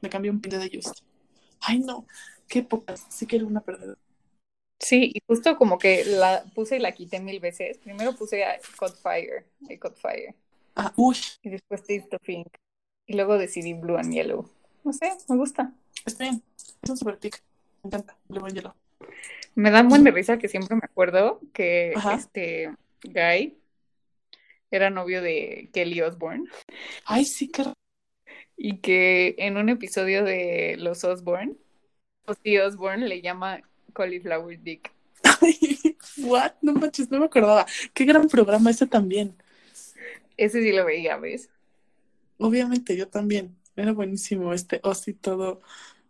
Me 0.00 0.08
cambió 0.08 0.32
un 0.32 0.40
pin 0.40 0.52
de 0.52 0.68
The 0.68 0.76
Just. 0.76 1.00
Ay, 1.60 1.78
no, 1.80 2.06
qué 2.48 2.62
poca. 2.62 2.96
Sí 3.08 3.26
que 3.26 3.36
era 3.36 3.44
una 3.46 3.60
perdedora. 3.60 3.98
Sí, 4.80 5.12
y 5.14 5.22
justo 5.26 5.56
como 5.56 5.78
que 5.78 6.04
la 6.04 6.42
puse 6.54 6.76
y 6.76 6.80
la 6.80 6.92
quité 6.92 7.20
mil 7.20 7.38
veces. 7.38 7.78
Primero 7.78 8.14
puse 8.14 8.44
a 8.44 8.58
Caught 8.78 8.96
Fire, 8.96 9.44
I 9.68 9.78
Caught 9.78 9.96
Fire. 9.96 10.34
Ah, 10.74 10.92
uy, 10.96 11.16
Y 11.42 11.50
después 11.50 11.82
Taste 11.82 12.16
of 12.16 12.22
Pink. 12.22 12.48
Y 13.06 13.14
luego 13.14 13.36
decidí 13.38 13.74
Blue 13.74 13.96
and 13.98 14.12
Yellow. 14.12 14.48
No 14.84 14.92
sé, 14.92 15.12
me 15.28 15.36
gusta. 15.36 15.72
está 16.06 16.24
bien. 16.24 16.42
Es 16.82 16.90
un 16.90 16.96
super 16.96 17.18
pick. 17.18 17.42
Me 17.82 17.88
encanta. 17.88 18.16
Blue 18.28 18.44
and 18.44 18.54
Yellow. 18.54 18.74
Me 19.54 19.70
da 19.70 19.82
buen 19.82 20.04
de 20.04 20.10
risa 20.10 20.38
que 20.38 20.48
siempre 20.48 20.76
me 20.76 20.82
acuerdo 20.84 21.40
que 21.52 21.92
Ajá. 21.96 22.14
este 22.14 22.70
Guy 23.02 23.58
era 24.70 24.90
novio 24.90 25.20
de 25.20 25.68
Kelly 25.72 26.00
Osbourne 26.00 26.44
Ay, 27.04 27.24
sí, 27.24 27.48
qué 27.48 27.64
y 28.62 28.78
que 28.78 29.36
en 29.38 29.56
un 29.56 29.70
episodio 29.70 30.22
de 30.22 30.76
Los 30.78 31.02
Osbourne, 31.02 31.56
Ozzy 32.26 32.58
Osbourne 32.58 33.08
le 33.08 33.22
llama 33.22 33.62
Cauliflower 33.90 34.58
Dick. 34.58 34.92
What? 36.18 36.52
No 36.62 36.72
manches, 36.74 37.10
no 37.10 37.18
me 37.18 37.26
acordaba. 37.26 37.66
Qué 37.94 38.04
gran 38.04 38.28
programa 38.28 38.70
ese 38.70 38.86
también. 38.86 39.34
Ese 40.36 40.62
sí 40.62 40.72
lo 40.72 40.84
veía, 40.84 41.16
¿ves? 41.16 41.50
Obviamente, 42.38 42.96
yo 42.96 43.08
también. 43.08 43.56
Era 43.76 43.92
buenísimo 43.92 44.52
este 44.52 44.80
Ozzy 44.82 45.14
todo. 45.14 45.60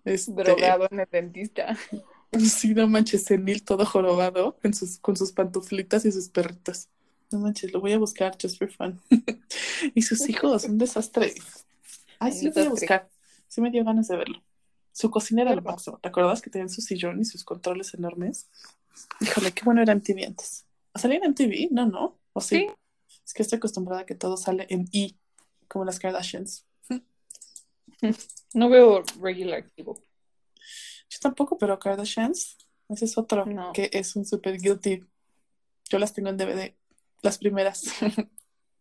Este, 0.04 0.32
Drogado 0.32 0.88
en 0.90 1.00
el 1.00 1.08
dentista. 1.10 1.76
Sí, 2.38 2.74
no 2.74 2.86
manches, 2.86 3.24
senil 3.24 3.64
todo 3.64 3.84
jorobado 3.84 4.56
en 4.62 4.72
sus, 4.72 4.98
con 5.00 5.16
sus 5.16 5.32
pantuflitas 5.32 6.04
y 6.04 6.12
sus 6.12 6.28
perritos. 6.28 6.88
No 7.32 7.40
manches, 7.40 7.72
lo 7.72 7.80
voy 7.80 7.92
a 7.92 7.98
buscar 7.98 8.38
just 8.40 8.56
for 8.56 8.70
fun. 8.70 9.00
y 9.96 10.02
sus 10.02 10.28
hijos, 10.28 10.62
un 10.62 10.78
desastre. 10.78 11.34
Ay, 12.20 12.30
sí, 12.30 12.46
lo 12.46 12.52
voy 12.52 12.66
a 12.66 12.70
buscar. 12.70 13.08
Sí 13.48 13.60
me 13.60 13.72
dio 13.72 13.84
ganas 13.84 14.06
de 14.06 14.16
verlo. 14.16 14.40
Su 15.00 15.10
cocina 15.10 15.40
era 15.40 15.54
lo 15.54 15.62
máximo. 15.62 15.98
¿Te 15.98 16.10
acuerdas 16.10 16.42
que 16.42 16.50
tenían 16.50 16.68
su 16.68 16.82
sillón 16.82 17.18
y 17.22 17.24
sus 17.24 17.42
controles 17.42 17.94
enormes? 17.94 18.50
Híjole, 19.18 19.50
qué 19.52 19.62
bueno 19.64 19.80
era 19.80 19.94
MTV 19.94 20.26
antes. 20.26 20.66
¿O 20.92 20.98
salía 20.98 21.16
en 21.16 21.30
MTV? 21.30 21.68
No, 21.70 21.86
no. 21.86 22.18
¿O 22.34 22.42
sí? 22.42 22.66
Sí. 22.68 23.14
Es 23.24 23.32
que 23.32 23.42
estoy 23.42 23.56
acostumbrada 23.56 24.02
a 24.02 24.04
que 24.04 24.14
todo 24.14 24.36
sale 24.36 24.66
en 24.68 24.90
E, 24.92 25.14
como 25.68 25.86
las 25.86 25.98
Kardashians. 25.98 26.66
No 28.52 28.68
veo 28.68 29.02
regular 29.22 29.64
cable. 29.74 30.02
Yo 31.08 31.18
tampoco, 31.22 31.56
pero 31.56 31.78
Kardashians, 31.78 32.58
ese 32.90 33.06
es 33.06 33.16
otro 33.16 33.46
No. 33.46 33.72
que 33.72 33.88
es 33.94 34.16
un 34.16 34.26
super 34.26 34.58
guilty. 34.58 35.02
Yo 35.88 35.98
las 35.98 36.12
tengo 36.12 36.28
en 36.28 36.36
DVD, 36.36 36.74
las 37.22 37.38
primeras. 37.38 37.84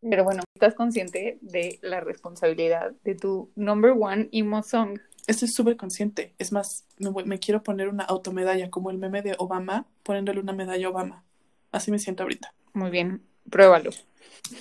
Pero 0.02 0.24
bueno, 0.24 0.44
¿estás 0.54 0.76
consciente 0.76 1.40
de 1.42 1.78
la 1.82 2.00
responsabilidad 2.02 2.92
de 3.04 3.16
tu 3.16 3.52
number 3.56 3.92
one 3.92 4.30
emo 4.32 4.64
song? 4.64 4.98
Estoy 5.30 5.48
súper 5.48 5.78
consciente. 5.78 6.34
Es 6.40 6.52
más, 6.52 6.86
me, 6.98 7.10
voy- 7.10 7.24
me 7.26 7.38
quiero 7.38 7.62
poner 7.62 7.88
una 7.88 8.04
automedalla, 8.04 8.72
como 8.72 8.90
el 8.90 8.98
meme 8.98 9.22
de 9.22 9.36
Obama, 9.38 9.86
poniéndole 10.02 10.40
una 10.40 10.54
medalla 10.54 10.88
a 10.88 10.90
Obama. 10.90 11.24
Así 11.72 11.92
me 11.92 12.00
siento 12.00 12.24
ahorita. 12.24 12.52
Muy 12.74 12.90
bien, 12.90 13.22
pruébalo. 13.48 13.92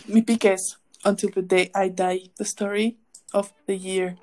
Mi 0.08 0.20
pique 0.20 0.52
es 0.52 0.78
Until 1.06 1.32
the 1.32 1.40
Day 1.42 1.70
I 1.74 1.88
Die, 1.88 2.30
the 2.36 2.44
story 2.44 2.98
of 3.32 3.50
the 3.66 3.78
year. 3.78 4.18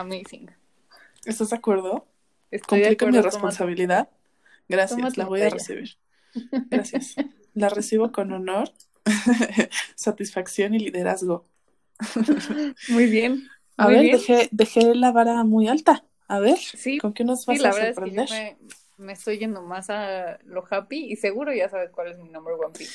Amazing. 0.00 0.50
¿Estás 1.24 1.50
de 1.50 1.56
acuerdo? 1.56 2.06
Estoy 2.50 2.82
Complica 2.82 3.06
mi 3.06 3.18
acuerdo, 3.18 3.22
responsabilidad. 3.22 4.08
Gracias, 4.68 5.16
la 5.16 5.24
voy 5.26 5.42
a 5.42 5.50
recibir. 5.50 5.98
Gracias. 6.70 7.14
La 7.54 7.68
recibo 7.68 8.12
con 8.12 8.32
honor, 8.32 8.70
satisfacción 9.94 10.74
y 10.74 10.78
liderazgo. 10.80 11.46
Muy 12.88 13.06
bien. 13.06 13.48
A 13.78 13.84
muy 13.84 13.94
ver, 13.94 14.02
bien. 14.02 14.16
dejé, 14.16 14.48
dejé 14.52 14.94
la 14.94 15.12
vara 15.12 15.44
muy 15.44 15.68
alta. 15.68 16.04
A 16.28 16.40
ver, 16.40 16.58
Sí, 16.58 16.98
¿con 16.98 17.12
qué 17.12 17.24
nos 17.24 17.46
vas 17.46 17.64
a 17.64 17.72
verdad 17.72 17.88
es 17.90 18.00
que 18.00 18.14
sorprender? 18.14 18.28
me, 18.30 18.58
me 18.96 19.12
estoy 19.12 19.38
yendo 19.38 19.62
más 19.62 19.90
a 19.90 20.38
lo 20.44 20.64
happy 20.68 21.12
y 21.12 21.16
seguro 21.16 21.52
ya 21.52 21.68
sabes 21.68 21.90
cuál 21.90 22.08
es 22.12 22.18
mi 22.18 22.28
number 22.30 22.54
one 22.54 22.72
pick. 22.76 22.90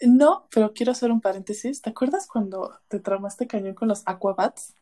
No, 0.00 0.48
pero 0.50 0.72
quiero 0.74 0.92
hacer 0.92 1.10
un 1.10 1.20
paréntesis. 1.20 1.82
¿Te 1.82 1.90
acuerdas 1.90 2.26
cuando 2.28 2.78
te 2.88 3.00
traumaste 3.00 3.46
cañón 3.48 3.74
con 3.74 3.88
los 3.88 4.02
Aquabats? 4.06 4.74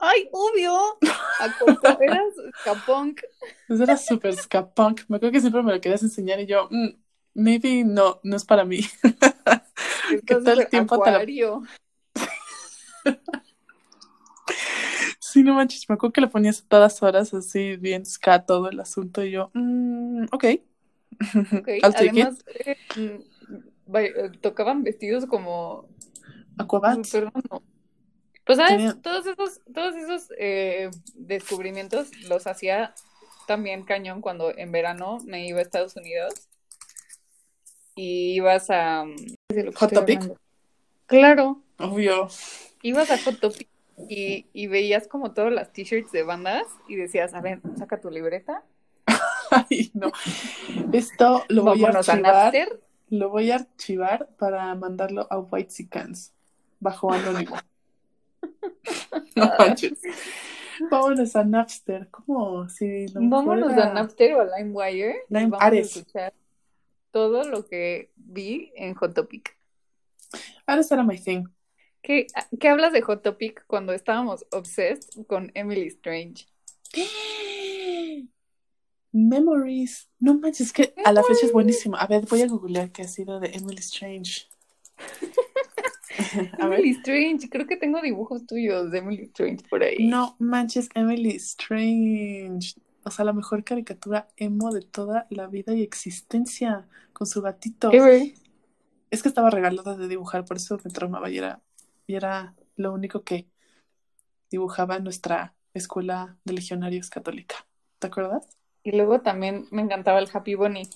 ¡Ay, 0.00 0.28
obvio! 0.32 0.98
Eras 2.00 2.34
Capunk. 2.64 3.20
Eso 3.68 3.82
era 3.84 3.96
súper 3.96 4.34
ska 4.34 4.68
punk. 4.68 5.02
Me 5.08 5.16
acuerdo 5.16 5.32
que 5.32 5.40
siempre 5.40 5.62
me 5.62 5.72
lo 5.72 5.80
querías 5.80 6.02
enseñar 6.02 6.40
y 6.40 6.46
yo, 6.46 6.68
mm, 6.70 6.88
maybe 7.34 7.84
no, 7.84 8.20
no 8.24 8.36
es 8.36 8.44
para 8.44 8.64
mí. 8.64 8.80
Todo 10.26 10.52
el 10.52 10.66
tiempo 10.68 11.00
te 11.00 11.10
lo- 11.10 11.16
acuario. 11.16 11.62
Sí, 15.20 15.44
no 15.44 15.54
manches, 15.54 15.88
me 15.88 15.94
acuerdo 15.94 16.12
que 16.12 16.20
le 16.22 16.26
ponías 16.26 16.60
a 16.60 16.66
todas 16.68 17.00
horas 17.04 17.32
así, 17.34 17.76
bien 17.76 18.04
ska 18.04 18.44
todo 18.44 18.68
el 18.68 18.80
asunto 18.80 19.22
y 19.24 19.30
yo, 19.30 19.50
mm, 19.54 20.24
ok. 20.32 20.44
Ok. 21.56 21.68
Además, 21.82 22.44
eh, 22.46 22.76
mm, 22.96 23.96
eh, 23.96 24.30
tocaban 24.40 24.82
vestidos 24.82 25.26
como 25.26 25.88
Aquabats. 26.58 27.08
súper 27.08 27.30
random. 27.32 27.62
Pues, 28.56 28.58
¿sabes? 28.68 28.76
Tenía- 28.78 29.02
Todos 29.02 29.26
esos, 29.26 29.60
todos 29.72 29.94
esos 29.94 30.32
eh, 30.38 30.90
descubrimientos 31.14 32.08
los 32.28 32.46
hacía 32.48 32.94
también 33.46 33.84
cañón 33.84 34.20
cuando 34.20 34.56
en 34.56 34.72
verano 34.72 35.18
me 35.24 35.46
iba 35.46 35.60
a 35.60 35.62
Estados 35.62 35.94
Unidos 35.96 36.48
y 37.94 38.32
ibas 38.34 38.70
a... 38.70 39.04
mm, 39.04 39.72
Hot 39.76 39.92
Topic. 39.92 40.16
hablando. 40.16 40.36
Claro, 41.06 41.62
Obvio. 41.78 42.28
ibas 42.82 43.10
a 43.10 43.18
Hot 43.18 43.38
Topic 43.40 43.68
y, 44.08 44.46
y 44.52 44.66
veías 44.66 45.06
como 45.06 45.32
todas 45.32 45.52
las 45.52 45.72
t-shirts 45.72 46.10
de 46.10 46.22
bandas 46.22 46.64
y 46.88 46.96
decías, 46.96 47.34
a 47.34 47.40
ver, 47.40 47.60
saca 47.78 48.00
tu 48.00 48.10
libreta, 48.10 48.64
Ay, 49.50 49.90
no. 49.94 50.10
Esto 50.92 51.44
lo 51.48 51.62
voy 51.64 51.80
a 51.80 51.82
vámonos 51.86 52.08
a 52.08 52.12
archivar. 52.12 52.80
Lo 53.10 53.28
voy 53.30 53.50
a 53.50 53.56
archivar 53.56 54.28
para 54.38 54.74
mandarlo 54.76 55.26
a 55.30 55.38
White 55.38 55.70
Sicans 55.70 56.32
bajo 56.78 57.12
anónimo. 57.12 57.56
No 59.36 59.50
manches. 59.58 60.00
Vámonos 60.90 61.36
a 61.36 61.44
Napster. 61.44 62.08
¿Cómo? 62.10 62.68
Si 62.68 63.06
Vámonos 63.14 63.72
era- 63.72 63.90
a 63.90 63.94
Napster 63.94 64.34
o 64.34 64.40
a 64.40 64.58
LimeWire 64.58 65.24
Lime 65.28 65.46
vamos 65.50 65.60
a 65.62 65.66
Ares. 65.66 65.96
escuchar 65.96 66.32
todo 67.10 67.44
lo 67.44 67.66
que 67.66 68.10
vi 68.16 68.72
en 68.76 68.94
Hot 68.94 69.14
Topic. 69.14 69.56
Ares 70.66 70.90
era 70.90 71.02
my 71.02 71.18
thing. 71.18 71.44
¿Qué, 72.02 72.26
qué 72.58 72.68
hablas 72.68 72.92
de 72.94 73.02
Hot 73.02 73.22
Topic 73.22 73.62
cuando 73.66 73.92
estábamos 73.92 74.46
obsessed 74.52 75.26
con 75.26 75.50
Emily 75.54 75.86
Strange? 75.88 76.46
Memories. 79.12 80.08
No 80.18 80.34
manches, 80.38 80.72
que 80.72 80.94
a 81.04 81.12
la 81.12 81.22
fecha 81.22 81.46
es 81.46 81.52
buenísimo. 81.52 81.96
A 81.96 82.06
ver, 82.06 82.24
voy 82.26 82.42
a 82.42 82.46
googlear 82.46 82.90
qué 82.92 83.02
ha 83.02 83.08
sido 83.08 83.40
de 83.40 83.48
Emily 83.48 83.78
Strange. 83.80 84.46
Emily 86.58 86.90
Strange, 86.90 87.48
creo 87.48 87.66
que 87.66 87.76
tengo 87.76 88.00
dibujos 88.00 88.46
tuyos 88.46 88.90
de 88.90 88.98
Emily 88.98 89.24
Strange 89.24 89.64
por 89.68 89.82
ahí. 89.82 90.08
No 90.08 90.36
manches, 90.38 90.88
Emily 90.94 91.30
Strange. 91.36 92.74
O 93.04 93.10
sea, 93.10 93.24
la 93.24 93.32
mejor 93.32 93.64
caricatura 93.64 94.28
emo 94.36 94.72
de 94.72 94.82
toda 94.82 95.26
la 95.30 95.46
vida 95.46 95.74
y 95.74 95.82
existencia. 95.82 96.86
Con 97.12 97.26
su 97.26 97.42
gatito. 97.42 97.90
Ever. 97.92 98.32
Es 99.10 99.22
que 99.22 99.28
estaba 99.28 99.50
regalada 99.50 99.96
de 99.96 100.08
dibujar, 100.08 100.44
por 100.44 100.56
eso 100.56 100.78
me 100.84 100.90
traumaba 100.90 101.28
y 101.30 101.38
era, 101.38 101.60
y 102.06 102.14
era 102.14 102.54
lo 102.76 102.92
único 102.92 103.24
que 103.24 103.48
dibujaba 104.50 104.96
en 104.96 105.04
nuestra 105.04 105.54
escuela 105.74 106.38
de 106.44 106.54
legionarios 106.54 107.10
católica. 107.10 107.56
¿Te 107.98 108.06
acuerdas? 108.06 108.46
Y 108.82 108.92
luego 108.92 109.20
también 109.20 109.66
me 109.70 109.82
encantaba 109.82 110.18
el 110.18 110.28
Happy 110.32 110.54
Bunny. 110.54 110.88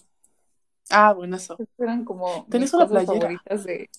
Ah, 0.91 1.13
bueno, 1.13 1.37
eso. 1.37 1.57
Eran 1.79 2.05
como 2.05 2.47
¿Tenés 2.51 2.73
mis 2.73 2.75
una 2.75 2.89
cosas 2.89 3.05
playera? 3.05 3.27
favoritas 3.29 3.65
de... 3.65 3.91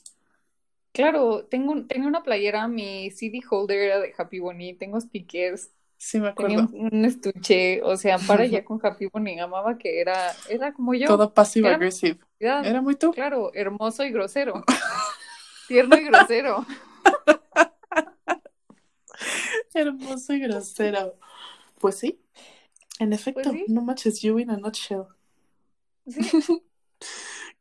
Claro, 0.96 1.44
tengo, 1.46 1.86
tenía 1.86 2.08
una 2.08 2.24
playera, 2.24 2.68
mi 2.70 3.12
CD 3.12 3.42
holder 3.50 3.78
era 3.80 4.00
de 4.00 4.14
Happy 4.18 4.40
Bunny, 4.40 4.74
tengo 4.76 5.00
stickers, 5.02 5.72
Sí, 5.98 6.20
me 6.20 6.32
tenía 6.34 6.60
acuerdo. 6.60 6.78
un, 6.78 6.94
un 6.96 7.06
estuche, 7.06 7.82
o 7.84 7.98
sea, 7.98 8.18
para 8.18 8.46
ya 8.48 8.64
con 8.64 8.80
Happy 8.82 9.08
Bunny, 9.12 9.38
amaba 9.40 9.78
que 9.78 10.00
era, 10.00 10.32
era 10.50 10.72
como 10.74 10.94
yo. 10.94 11.08
Todo 11.08 11.34
passive 11.34 11.68
Era- 11.68 11.76
aggressive. 11.76 12.20
Era- 12.40 12.62
Era 12.62 12.82
muy 12.82 12.96
tú. 12.96 13.12
Claro, 13.12 13.52
hermoso 13.54 14.04
y 14.06 14.12
grosero. 14.12 14.64
Tierno 15.68 15.98
y 15.98 16.04
grosero. 16.06 16.66
Hermoso 19.74 20.34
y 20.34 20.40
grosero. 20.40 21.16
Pues 21.80 21.96
sí. 21.98 22.20
En 23.00 23.14
efecto, 23.14 23.42
Pues 23.52 23.56
sí. 23.56 23.66
no 23.68 23.82
manches, 23.82 24.22
you 24.22 24.40
in 24.40 24.50
a 24.50 24.58
nutshell. 24.58 25.06
Sí. 26.08 26.22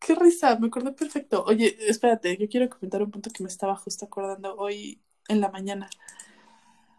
Qué 0.05 0.15
risa, 0.15 0.59
me 0.59 0.67
acordé 0.67 0.93
perfecto. 0.93 1.45
Oye, 1.47 1.77
espérate, 1.89 2.37
yo 2.37 2.47
quiero 2.47 2.69
comentar 2.69 3.03
un 3.03 3.11
punto 3.11 3.31
que 3.31 3.43
me 3.43 3.49
estaba 3.49 3.75
justo 3.75 4.05
acordando 4.05 4.55
hoy 4.57 5.01
en 5.29 5.41
la 5.41 5.51
mañana. 5.51 5.89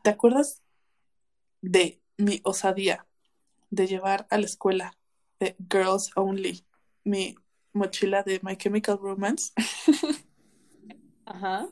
¿Te 0.02 0.10
acuerdas 0.10 0.64
de 1.62 2.02
mi 2.18 2.42
osadía 2.44 3.06
de 3.70 3.86
llevar 3.86 4.26
a 4.32 4.40
la 4.40 4.46
escuela 4.46 4.98
de 5.40 5.56
Girls 5.70 6.12
Only 6.16 6.66
mi 7.04 7.36
mochila 7.74 8.24
de 8.24 8.40
My 8.42 8.58
Chemical 8.58 8.98
Romance? 9.00 9.54
Ajá. 11.26 11.68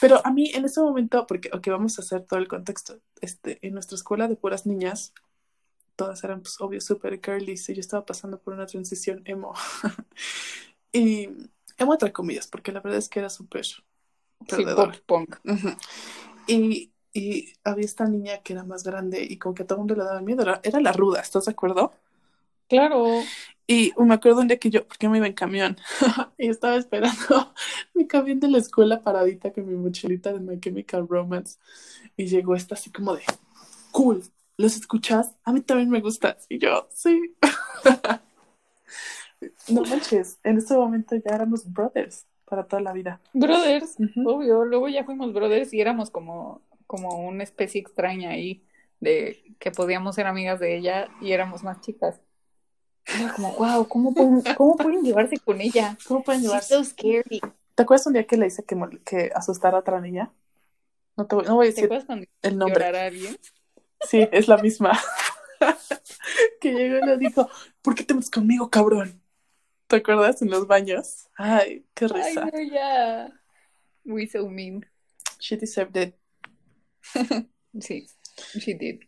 Pero 0.00 0.24
a 0.24 0.30
mí 0.30 0.50
en 0.54 0.64
ese 0.64 0.80
momento, 0.80 1.26
porque 1.26 1.70
vamos 1.70 1.98
a 1.98 2.02
hacer 2.02 2.24
todo 2.24 2.38
el 2.38 2.48
contexto, 2.48 3.00
este, 3.20 3.58
en 3.66 3.74
nuestra 3.74 3.96
escuela 3.96 4.28
de 4.28 4.36
puras 4.36 4.64
niñas, 4.64 5.12
todas 5.98 6.24
eran 6.24 6.42
pues 6.42 6.60
obvio 6.62 6.80
súper 6.80 7.20
girly, 7.22 7.54
y 7.54 7.74
yo 7.74 7.80
estaba 7.80 8.06
pasando 8.06 8.40
por 8.40 8.54
una 8.54 8.66
transición 8.66 9.22
emo. 9.26 9.54
y 10.92 11.28
emo 11.78 11.94
entre 11.94 12.12
comillas, 12.12 12.46
porque 12.48 12.72
la 12.72 12.80
verdad 12.80 12.98
es 13.00 13.10
que 13.10 13.20
era 13.20 13.30
súper 13.30 13.66
Sí, 14.46 14.66
perdedora. 14.66 14.92
pop 15.06 15.06
punk. 15.06 15.36
Y, 16.46 16.92
y 17.12 17.52
había 17.64 17.84
esta 17.84 18.06
niña 18.06 18.38
que 18.42 18.54
era 18.54 18.64
más 18.64 18.84
grande 18.84 19.22
y 19.28 19.38
como 19.38 19.54
que 19.54 19.64
a 19.64 19.66
todo 19.66 19.76
el 19.76 19.80
mundo 19.80 19.94
le 19.96 20.04
daba 20.04 20.22
miedo, 20.22 20.42
era, 20.42 20.60
era 20.64 20.80
la 20.80 20.92
ruda, 20.92 21.20
¿estás 21.20 21.46
de 21.46 21.52
acuerdo? 21.52 21.92
Claro. 22.68 23.32
Y 23.66 23.92
me 23.98 24.14
acuerdo 24.14 24.40
un 24.40 24.48
día 24.48 24.58
que 24.58 24.70
yo, 24.70 24.86
porque 24.88 25.08
me 25.08 25.18
iba 25.18 25.26
en 25.26 25.34
camión, 25.34 25.76
y 26.38 26.48
estaba 26.48 26.76
esperando 26.76 27.54
mi 27.94 28.06
camión 28.06 28.40
de 28.40 28.48
la 28.48 28.58
escuela 28.58 29.02
paradita 29.02 29.52
con 29.52 29.66
mi 29.68 29.74
mochilita 29.74 30.32
de 30.32 30.40
My 30.40 30.58
Chemical 30.58 31.06
Romance, 31.06 31.58
y 32.16 32.26
llegó 32.26 32.54
esta 32.54 32.74
así 32.76 32.90
como 32.90 33.14
de, 33.14 33.22
cool, 33.90 34.22
¿los 34.58 34.76
escuchas? 34.76 35.34
A 35.44 35.52
mí 35.52 35.60
también 35.62 35.88
me 35.90 36.00
gustas. 36.00 36.44
Y 36.50 36.58
yo, 36.58 36.88
sí. 36.92 37.34
no 39.68 39.82
manches, 39.82 40.38
en 40.44 40.58
ese 40.58 40.76
momento 40.76 41.16
ya 41.16 41.34
éramos 41.34 41.70
brothers 41.72 42.26
para 42.44 42.66
toda 42.66 42.82
la 42.82 42.92
vida. 42.92 43.20
Brothers, 43.32 43.96
obvio. 44.24 44.64
Luego 44.64 44.88
ya 44.88 45.04
fuimos 45.04 45.32
brothers 45.32 45.72
y 45.72 45.80
éramos 45.80 46.10
como, 46.10 46.62
como 46.86 47.26
una 47.28 47.44
especie 47.44 47.80
extraña 47.80 48.30
ahí 48.30 48.64
de 49.00 49.54
que 49.60 49.70
podíamos 49.70 50.16
ser 50.16 50.26
amigas 50.26 50.58
de 50.60 50.76
ella 50.76 51.08
y 51.20 51.32
éramos 51.32 51.62
más 51.62 51.80
chicas. 51.80 52.20
Era 53.06 53.32
como, 53.34 53.52
wow, 53.54 53.86
¿cómo 53.88 54.12
pueden, 54.12 54.42
cómo 54.56 54.76
pueden 54.76 55.02
llevarse 55.02 55.38
con 55.38 55.60
ella? 55.60 55.96
¿Cómo 56.06 56.22
pueden 56.22 56.42
llevarse? 56.42 56.74
so 56.74 56.84
scary. 56.84 57.40
¿Te 57.74 57.82
acuerdas 57.82 58.06
un 58.06 58.14
día 58.14 58.26
que 58.26 58.36
le 58.36 58.46
hice 58.46 58.64
que, 58.64 58.76
que 59.04 59.30
asustara 59.34 59.76
a 59.76 59.80
otra 59.80 60.00
niña? 60.00 60.32
No, 61.16 61.26
te 61.26 61.36
voy, 61.36 61.44
no 61.44 61.56
voy 61.56 61.66
a 61.66 61.68
¿Te 61.68 61.74
decir 61.74 61.84
acuerdas 61.84 62.06
cuando 62.06 62.26
el 62.42 62.58
nombre. 62.58 62.84
a 62.84 63.06
alguien? 63.06 63.36
Sí, 64.00 64.26
es 64.32 64.48
la 64.48 64.58
misma. 64.58 64.98
que 66.60 66.72
llegó 66.72 66.98
y 66.98 67.06
le 67.06 67.18
dijo, 67.18 67.48
¿por 67.82 67.94
qué 67.94 68.04
te 68.04 68.14
metes 68.14 68.30
conmigo, 68.30 68.70
cabrón? 68.70 69.20
¿Te 69.86 69.96
acuerdas? 69.96 70.42
En 70.42 70.50
los 70.50 70.66
baños. 70.66 71.28
Ay, 71.36 71.86
qué 71.94 72.06
Ay, 72.06 72.10
risa. 72.12 72.44
no, 72.44 72.62
ya. 72.62 73.32
We 74.04 74.26
so 74.26 74.48
mean. 74.48 74.86
She 75.38 75.56
deserved 75.56 75.96
it. 75.96 76.14
Sí, 77.80 78.06
she 78.58 78.74
did. 78.74 79.00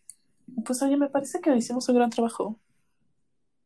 Pues 0.65 0.83
oye, 0.83 0.97
me 0.97 1.09
parece 1.09 1.41
que 1.41 1.55
hicimos 1.57 1.89
un 1.89 1.97
gran 1.97 2.11
trabajo. 2.11 2.61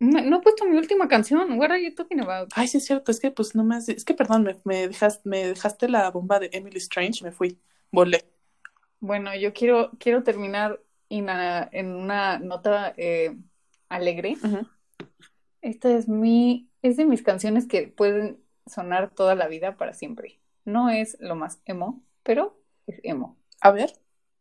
No, 0.00 0.20
no 0.22 0.38
he 0.38 0.40
puesto 0.40 0.64
mi 0.66 0.76
última 0.76 1.08
canción. 1.08 1.58
What 1.58 1.70
are 1.70 1.82
you 1.82 1.94
talking 1.94 2.20
about? 2.20 2.52
Ay, 2.54 2.68
sí 2.68 2.78
es 2.78 2.84
cierto, 2.84 3.10
es 3.10 3.20
que 3.20 3.30
pues 3.30 3.54
no 3.54 3.64
me 3.64 3.76
has... 3.76 3.88
Es 3.88 4.04
que 4.04 4.14
perdón, 4.14 4.44
me, 4.44 4.60
me 4.64 4.88
dejaste, 4.88 5.28
me 5.28 5.48
dejaste 5.48 5.88
la 5.88 6.10
bomba 6.10 6.38
de 6.38 6.50
Emily 6.52 6.78
Strange, 6.78 7.24
me 7.24 7.32
fui, 7.32 7.58
volé. 7.90 8.24
Bueno, 9.00 9.34
yo 9.34 9.52
quiero, 9.52 9.90
quiero 9.98 10.22
terminar 10.22 10.80
en, 11.08 11.28
a- 11.30 11.68
en 11.72 11.94
una 11.94 12.38
nota 12.38 12.94
eh, 12.96 13.36
alegre. 13.88 14.36
Esta 15.62 15.90
es 15.96 16.08
mi, 16.08 16.68
es 16.82 16.96
de 16.96 17.04
mis 17.06 17.22
canciones 17.22 17.66
que 17.66 17.88
pueden 17.88 18.40
sonar 18.66 19.10
toda 19.14 19.34
la 19.34 19.48
vida 19.48 19.76
para 19.76 19.94
siempre. 19.94 20.40
No 20.64 20.90
es 20.90 21.16
lo 21.20 21.36
más 21.36 21.60
emo, 21.64 22.02
pero 22.22 22.58
es 22.86 23.00
emo. 23.02 23.36
A 23.60 23.70
ver, 23.70 23.92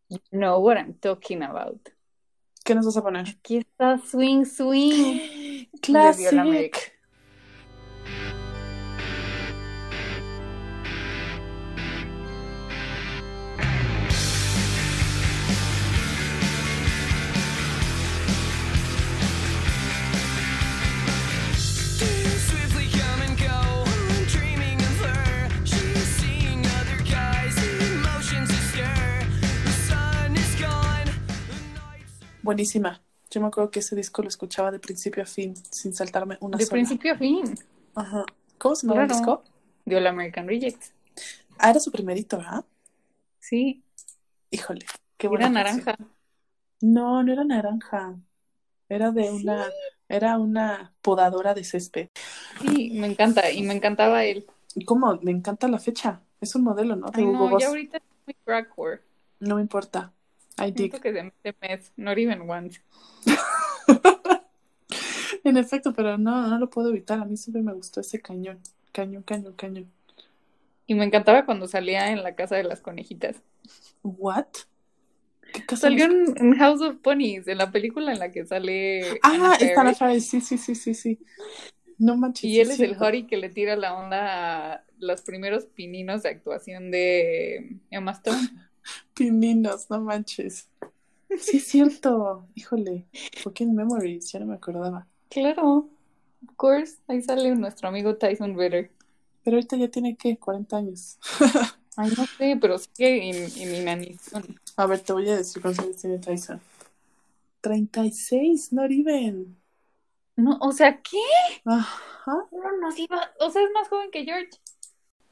You 0.10 0.20
know 0.32 0.60
what 0.60 0.76
I'm 0.78 0.94
talking 1.00 1.42
about. 1.44 1.90
¿Qué 2.64 2.76
nos 2.76 2.86
vas 2.86 2.98
a 2.98 3.02
poner? 3.02 3.28
Aquí 3.28 3.58
está 3.58 3.98
Swing 3.98 4.46
Swing. 4.46 5.68
Classic. 5.82 6.93
Buenísima. 32.44 33.02
Yo 33.32 33.42
me 33.42 33.48
acuerdo 33.48 33.72
que 33.72 33.80
ese 33.80 33.96
disco 33.96 34.22
lo 34.22 34.28
escuchaba 34.28 34.70
de 34.70 34.80
principio 34.80 35.24
a 35.24 35.26
fin, 35.26 35.56
sin 35.72 35.94
saltarme 35.94 36.38
una 36.42 36.58
De 36.58 36.66
sola. 36.66 36.74
principio 36.74 37.14
a 37.14 37.18
fin. 37.18 37.56
Ajá. 37.96 38.26
¿Cómo 38.58 38.76
se 38.76 38.86
llama 38.86 39.02
el 39.04 39.08
Claro. 39.08 39.20
disco? 39.20 39.44
De 39.86 39.96
All 39.98 40.08
American 40.08 40.48
Rejects. 40.48 40.94
Ah, 41.58 41.70
era 41.72 41.80
su 41.80 41.92
primerito, 41.92 42.38
¿verdad? 42.38 42.66
Sí, 43.40 43.84
Híjole, 44.52 44.86
qué 45.18 45.28
buena 45.28 45.48
era 45.48 45.54
canción. 45.64 45.86
naranja. 45.86 46.14
No, 46.82 47.24
no 47.24 47.34
era 47.34 47.44
naranja. 47.44 48.16
Era 48.88 49.10
de 49.12 49.32
una, 49.32 49.66
era 50.08 50.38
una 50.38 50.94
podadora 51.02 51.56
de 51.56 51.64
césped. 51.64 52.10
Sí, 52.62 52.92
me 52.94 53.08
encanta. 53.08 53.50
Y 53.50 53.64
me 53.64 53.74
encantaba 53.74 54.26
él. 54.26 54.46
¿Y 54.76 54.86
cómo? 54.86 55.18
Me 55.24 55.32
encanta 55.32 55.68
la 55.68 55.80
fecha. 55.80 56.22
Es 56.40 56.54
un 56.56 56.64
modelo, 56.64 56.96
¿no? 56.96 57.08
De 57.10 57.22
Ay, 57.22 57.24
Hugo 57.26 57.46
no, 57.46 57.50
Boss. 57.52 57.62
ya 57.64 57.70
ahorita 57.70 57.98
es 57.98 58.04
muy. 58.28 59.00
No 59.40 59.56
me 59.56 59.62
importa. 59.62 60.14
I. 60.58 60.74
Siento 60.76 61.02
que 61.02 61.14
se 61.14 61.24
mete 61.24 61.56
meth, 61.62 61.92
not 61.98 62.18
even 62.18 62.50
once. 62.50 62.82
En 65.44 65.58
efecto, 65.58 65.94
pero 65.94 66.18
no, 66.18 66.48
no 66.48 66.58
lo 66.58 66.70
puedo 66.70 66.90
evitar. 66.90 67.20
A 67.20 67.26
mí 67.26 67.36
siempre 67.36 67.62
me 67.62 67.74
gustó 67.74 68.00
ese 68.00 68.22
cañón. 68.22 68.60
Cañón, 68.94 69.24
cañón, 69.24 69.54
cañón. 69.54 69.92
Y 70.88 70.96
me 70.96 71.04
encantaba 71.04 71.46
cuando 71.46 71.68
salía 71.68 72.12
en 72.12 72.24
la 72.24 72.36
casa 72.36 72.56
de 72.56 72.64
las 72.64 72.82
conejitas. 72.82 73.42
¿What? 74.04 74.46
¿Qué 75.54 75.66
casa 75.66 75.82
Salió 75.84 76.06
en, 76.06 76.34
en 76.38 76.58
House 76.58 76.82
of 76.82 76.96
Ponies, 76.98 77.48
en 77.48 77.58
la 77.58 77.72
película 77.72 78.14
en 78.14 78.20
la 78.20 78.32
que 78.32 78.46
sale 78.46 79.20
Ah, 79.22 79.58
está 79.60 79.84
la. 79.84 79.94
Faris. 79.94 80.30
Sí, 80.30 80.40
sí, 80.40 80.58
sí, 80.58 80.76
sí, 80.76 80.94
sí. 80.94 81.20
No 81.98 82.16
manches. 82.16 82.46
Y 82.46 82.60
él 82.60 82.72
es 82.72 82.80
el. 82.80 82.96
Hori 83.02 83.28
que 83.28 83.38
le 83.38 83.50
tira 83.50 83.76
la 83.76 83.96
onda 83.96 84.74
a 84.74 84.84
los 84.98 85.22
primeros 85.22 85.66
pininos 85.66 86.24
de 86.24 86.30
actuación 86.30 86.90
de 86.90 87.78
Emma 87.92 88.12
Stone. 88.12 88.40
Pininos, 89.14 89.90
no 89.90 90.02
manches. 90.02 90.70
Sí, 91.40 91.58
es 91.58 91.68
cierto. 91.68 92.48
Híjole. 92.56 93.08
Fucking 93.42 93.74
memories. 93.74 94.32
Ya 94.32 94.40
no 94.40 94.48
me 94.48 94.56
acordaba. 94.56 95.08
Claro, 95.30 95.90
of 96.48 96.56
course, 96.56 96.98
ahí 97.08 97.22
sale 97.22 97.56
nuestro 97.56 97.88
amigo 97.90 98.16
Tyson 98.16 98.58
Ritter. 98.58 98.92
Pero 99.44 99.58
ahorita 99.58 99.76
ya 99.78 99.88
tiene, 99.90 100.16
¿qué? 100.16 100.38
40 100.38 100.78
años. 100.78 101.18
Ay, 101.98 102.12
no 102.18 102.26
sé, 102.26 102.58
pero 102.60 102.78
sigue 102.78 103.30
en, 103.30 103.62
en 103.62 103.76
inanición. 103.76 104.60
A 104.78 104.86
ver, 104.86 105.00
te 105.00 105.14
voy 105.14 105.30
a 105.30 105.38
decir 105.38 105.62
cuántos 105.62 105.86
años 105.86 105.98
tiene 105.98 106.18
Tyson. 106.20 106.60
36, 107.62 108.74
not 108.74 108.92
even. 108.92 109.56
No, 110.36 110.58
o 110.62 110.72
sea, 110.72 111.00
¿qué? 111.02 111.18
Ajá. 111.66 112.48
No 112.52 112.78
nos 112.82 112.98
iba, 112.98 113.32
o 113.40 113.52
sea, 113.52 113.62
es 113.62 113.72
más 113.74 113.88
joven 113.88 114.10
que 114.12 114.26
George. 114.26 114.50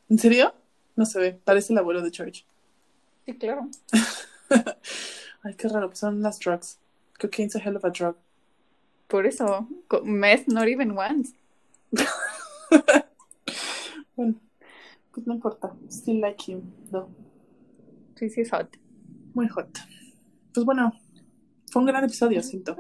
¿En 0.10 0.20
serio? 0.20 0.54
No 0.96 1.06
se 1.06 1.20
ve. 1.20 1.34
Parece 1.44 1.74
el 1.74 1.80
abuelo 1.80 2.02
de 2.02 2.12
George. 2.12 2.46
Sí, 3.32 3.38
claro. 3.38 3.70
Ay, 5.44 5.56
qué 5.56 5.68
raro. 5.70 5.88
Pues 5.88 6.00
son 6.00 6.22
las 6.22 6.40
drugs. 6.40 6.80
Cocaine's 7.20 7.56
a 7.56 7.60
hell 7.60 7.78
of 7.78 7.86
a 7.86 7.90
drug. 7.90 8.16
Por 9.08 9.26
eso, 9.26 9.68
meth 10.04 10.48
not 10.48 10.68
even 10.68 10.98
once. 10.98 11.34
Bueno, 14.16 14.36
pues 15.14 15.26
no 15.26 15.34
importa. 15.34 15.74
Still 15.90 16.20
like 16.20 16.52
him, 16.52 16.62
though. 16.92 17.10
Sí, 18.16 18.30
sí, 18.30 18.42
es 18.42 18.52
hot. 18.52 18.78
Muy 19.34 19.48
hot. 19.48 19.80
Pues 20.54 20.66
bueno, 20.66 20.94
fue 21.72 21.82
un 21.82 21.88
gran 21.88 22.04
episodio, 22.04 22.44
siento. 22.44 22.76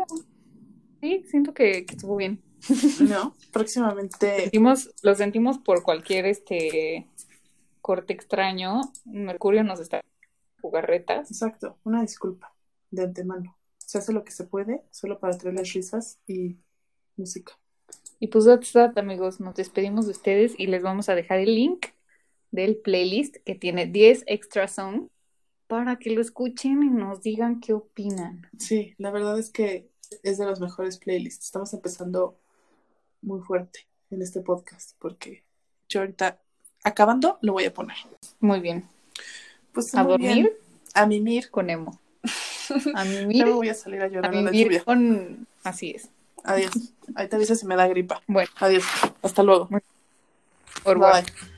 Sí, 1.02 1.24
siento 1.28 1.54
que, 1.54 1.86
que 1.86 1.96
estuvo 1.96 2.18
bien. 2.18 2.42
¿No? 3.00 3.34
Próximamente. 3.52 4.42
Sentimos, 4.42 4.92
lo 5.02 5.16
sentimos 5.16 5.58
por 5.58 5.84
cualquier 5.84 6.26
este 6.26 7.08
corte 7.82 8.14
extraño. 8.14 8.82
Mercurio 9.06 9.64
nos 9.64 9.80
está 9.80 10.02
jugarretas. 10.62 11.32
Exacto, 11.32 11.78
una 11.84 12.02
disculpa 12.02 12.54
de 12.89 13.04
antemano. 13.04 13.58
Se 13.78 13.97
hace 13.97 14.13
lo 14.13 14.24
que 14.24 14.32
se 14.32 14.45
puede, 14.45 14.84
solo 14.91 15.19
para 15.19 15.38
traerles 15.38 15.74
risas 15.74 16.19
y 16.28 16.58
música. 17.17 17.54
Y 18.19 18.28
pues 18.28 18.45
that's 18.45 18.71
that, 18.74 18.97
amigos. 18.97 19.39
Nos 19.39 19.56
despedimos 19.56 20.06
de 20.06 20.12
ustedes 20.12 20.54
y 20.58 20.67
les 20.67 20.84
vamos 20.84 21.10
a 21.10 21.15
dejar 21.15 21.39
el 21.39 21.56
link 21.56 21.88
del 22.52 22.78
playlist 22.78 23.38
que 23.38 23.56
tiene 23.56 23.88
10 23.88 24.24
extra 24.28 24.67
songs 24.67 25.10
para 25.67 25.97
que 25.97 26.12
lo 26.12 26.21
escuchen 26.21 26.84
y 26.84 26.89
nos 26.89 27.21
digan 27.21 27.62
qué 27.62 27.74
opinan. 27.74 28.47
Sí, 28.60 28.93
la 28.97 29.10
verdad 29.10 29.39
es 29.39 29.50
que 29.50 29.89
es 30.21 30.38
de 30.38 30.45
los 30.45 30.60
mejores 30.60 30.97
playlists. 30.97 31.45
Estamos 31.45 31.74
empezando 31.74 32.38
muy 33.21 33.39
fuerte 33.41 33.88
en 34.10 34.21
este 34.21 34.41
podcast 34.41 34.97
porque 35.00 35.45
yo 35.88 36.02
ahorita, 36.02 36.41
acabando, 36.84 37.39
lo 37.41 37.54
voy 37.54 37.65
a 37.65 37.74
poner. 37.74 37.97
Muy 38.39 38.60
bien. 38.60 38.88
Pues 39.74 39.94
A 39.96 40.04
muy 40.04 40.18
bien. 40.18 40.44
dormir 40.44 40.58
A 40.94 41.06
mimir. 41.06 41.50
con 41.50 41.70
emo. 41.70 42.00
A 42.96 43.04
mimir, 43.04 43.46
me 43.46 43.52
voy 43.52 43.70
a 43.70 43.74
salir 43.74 44.02
a 44.02 44.08
llorar 44.08 44.34
a 44.34 44.42
la 44.42 44.52
lluvia. 44.52 44.84
con... 44.84 45.48
Así 45.64 45.92
es. 45.92 46.10
Adiós. 46.44 46.72
Ahí 47.16 47.28
te 47.28 47.36
avisas 47.36 47.60
si 47.60 47.66
me 47.66 47.76
da 47.76 47.88
gripa. 47.88 48.22
Bueno, 48.28 48.50
Adiós. 48.60 48.84
Hasta 49.22 49.44
luego. 49.44 49.70
por 50.84 50.98
Bye. 51.00 51.51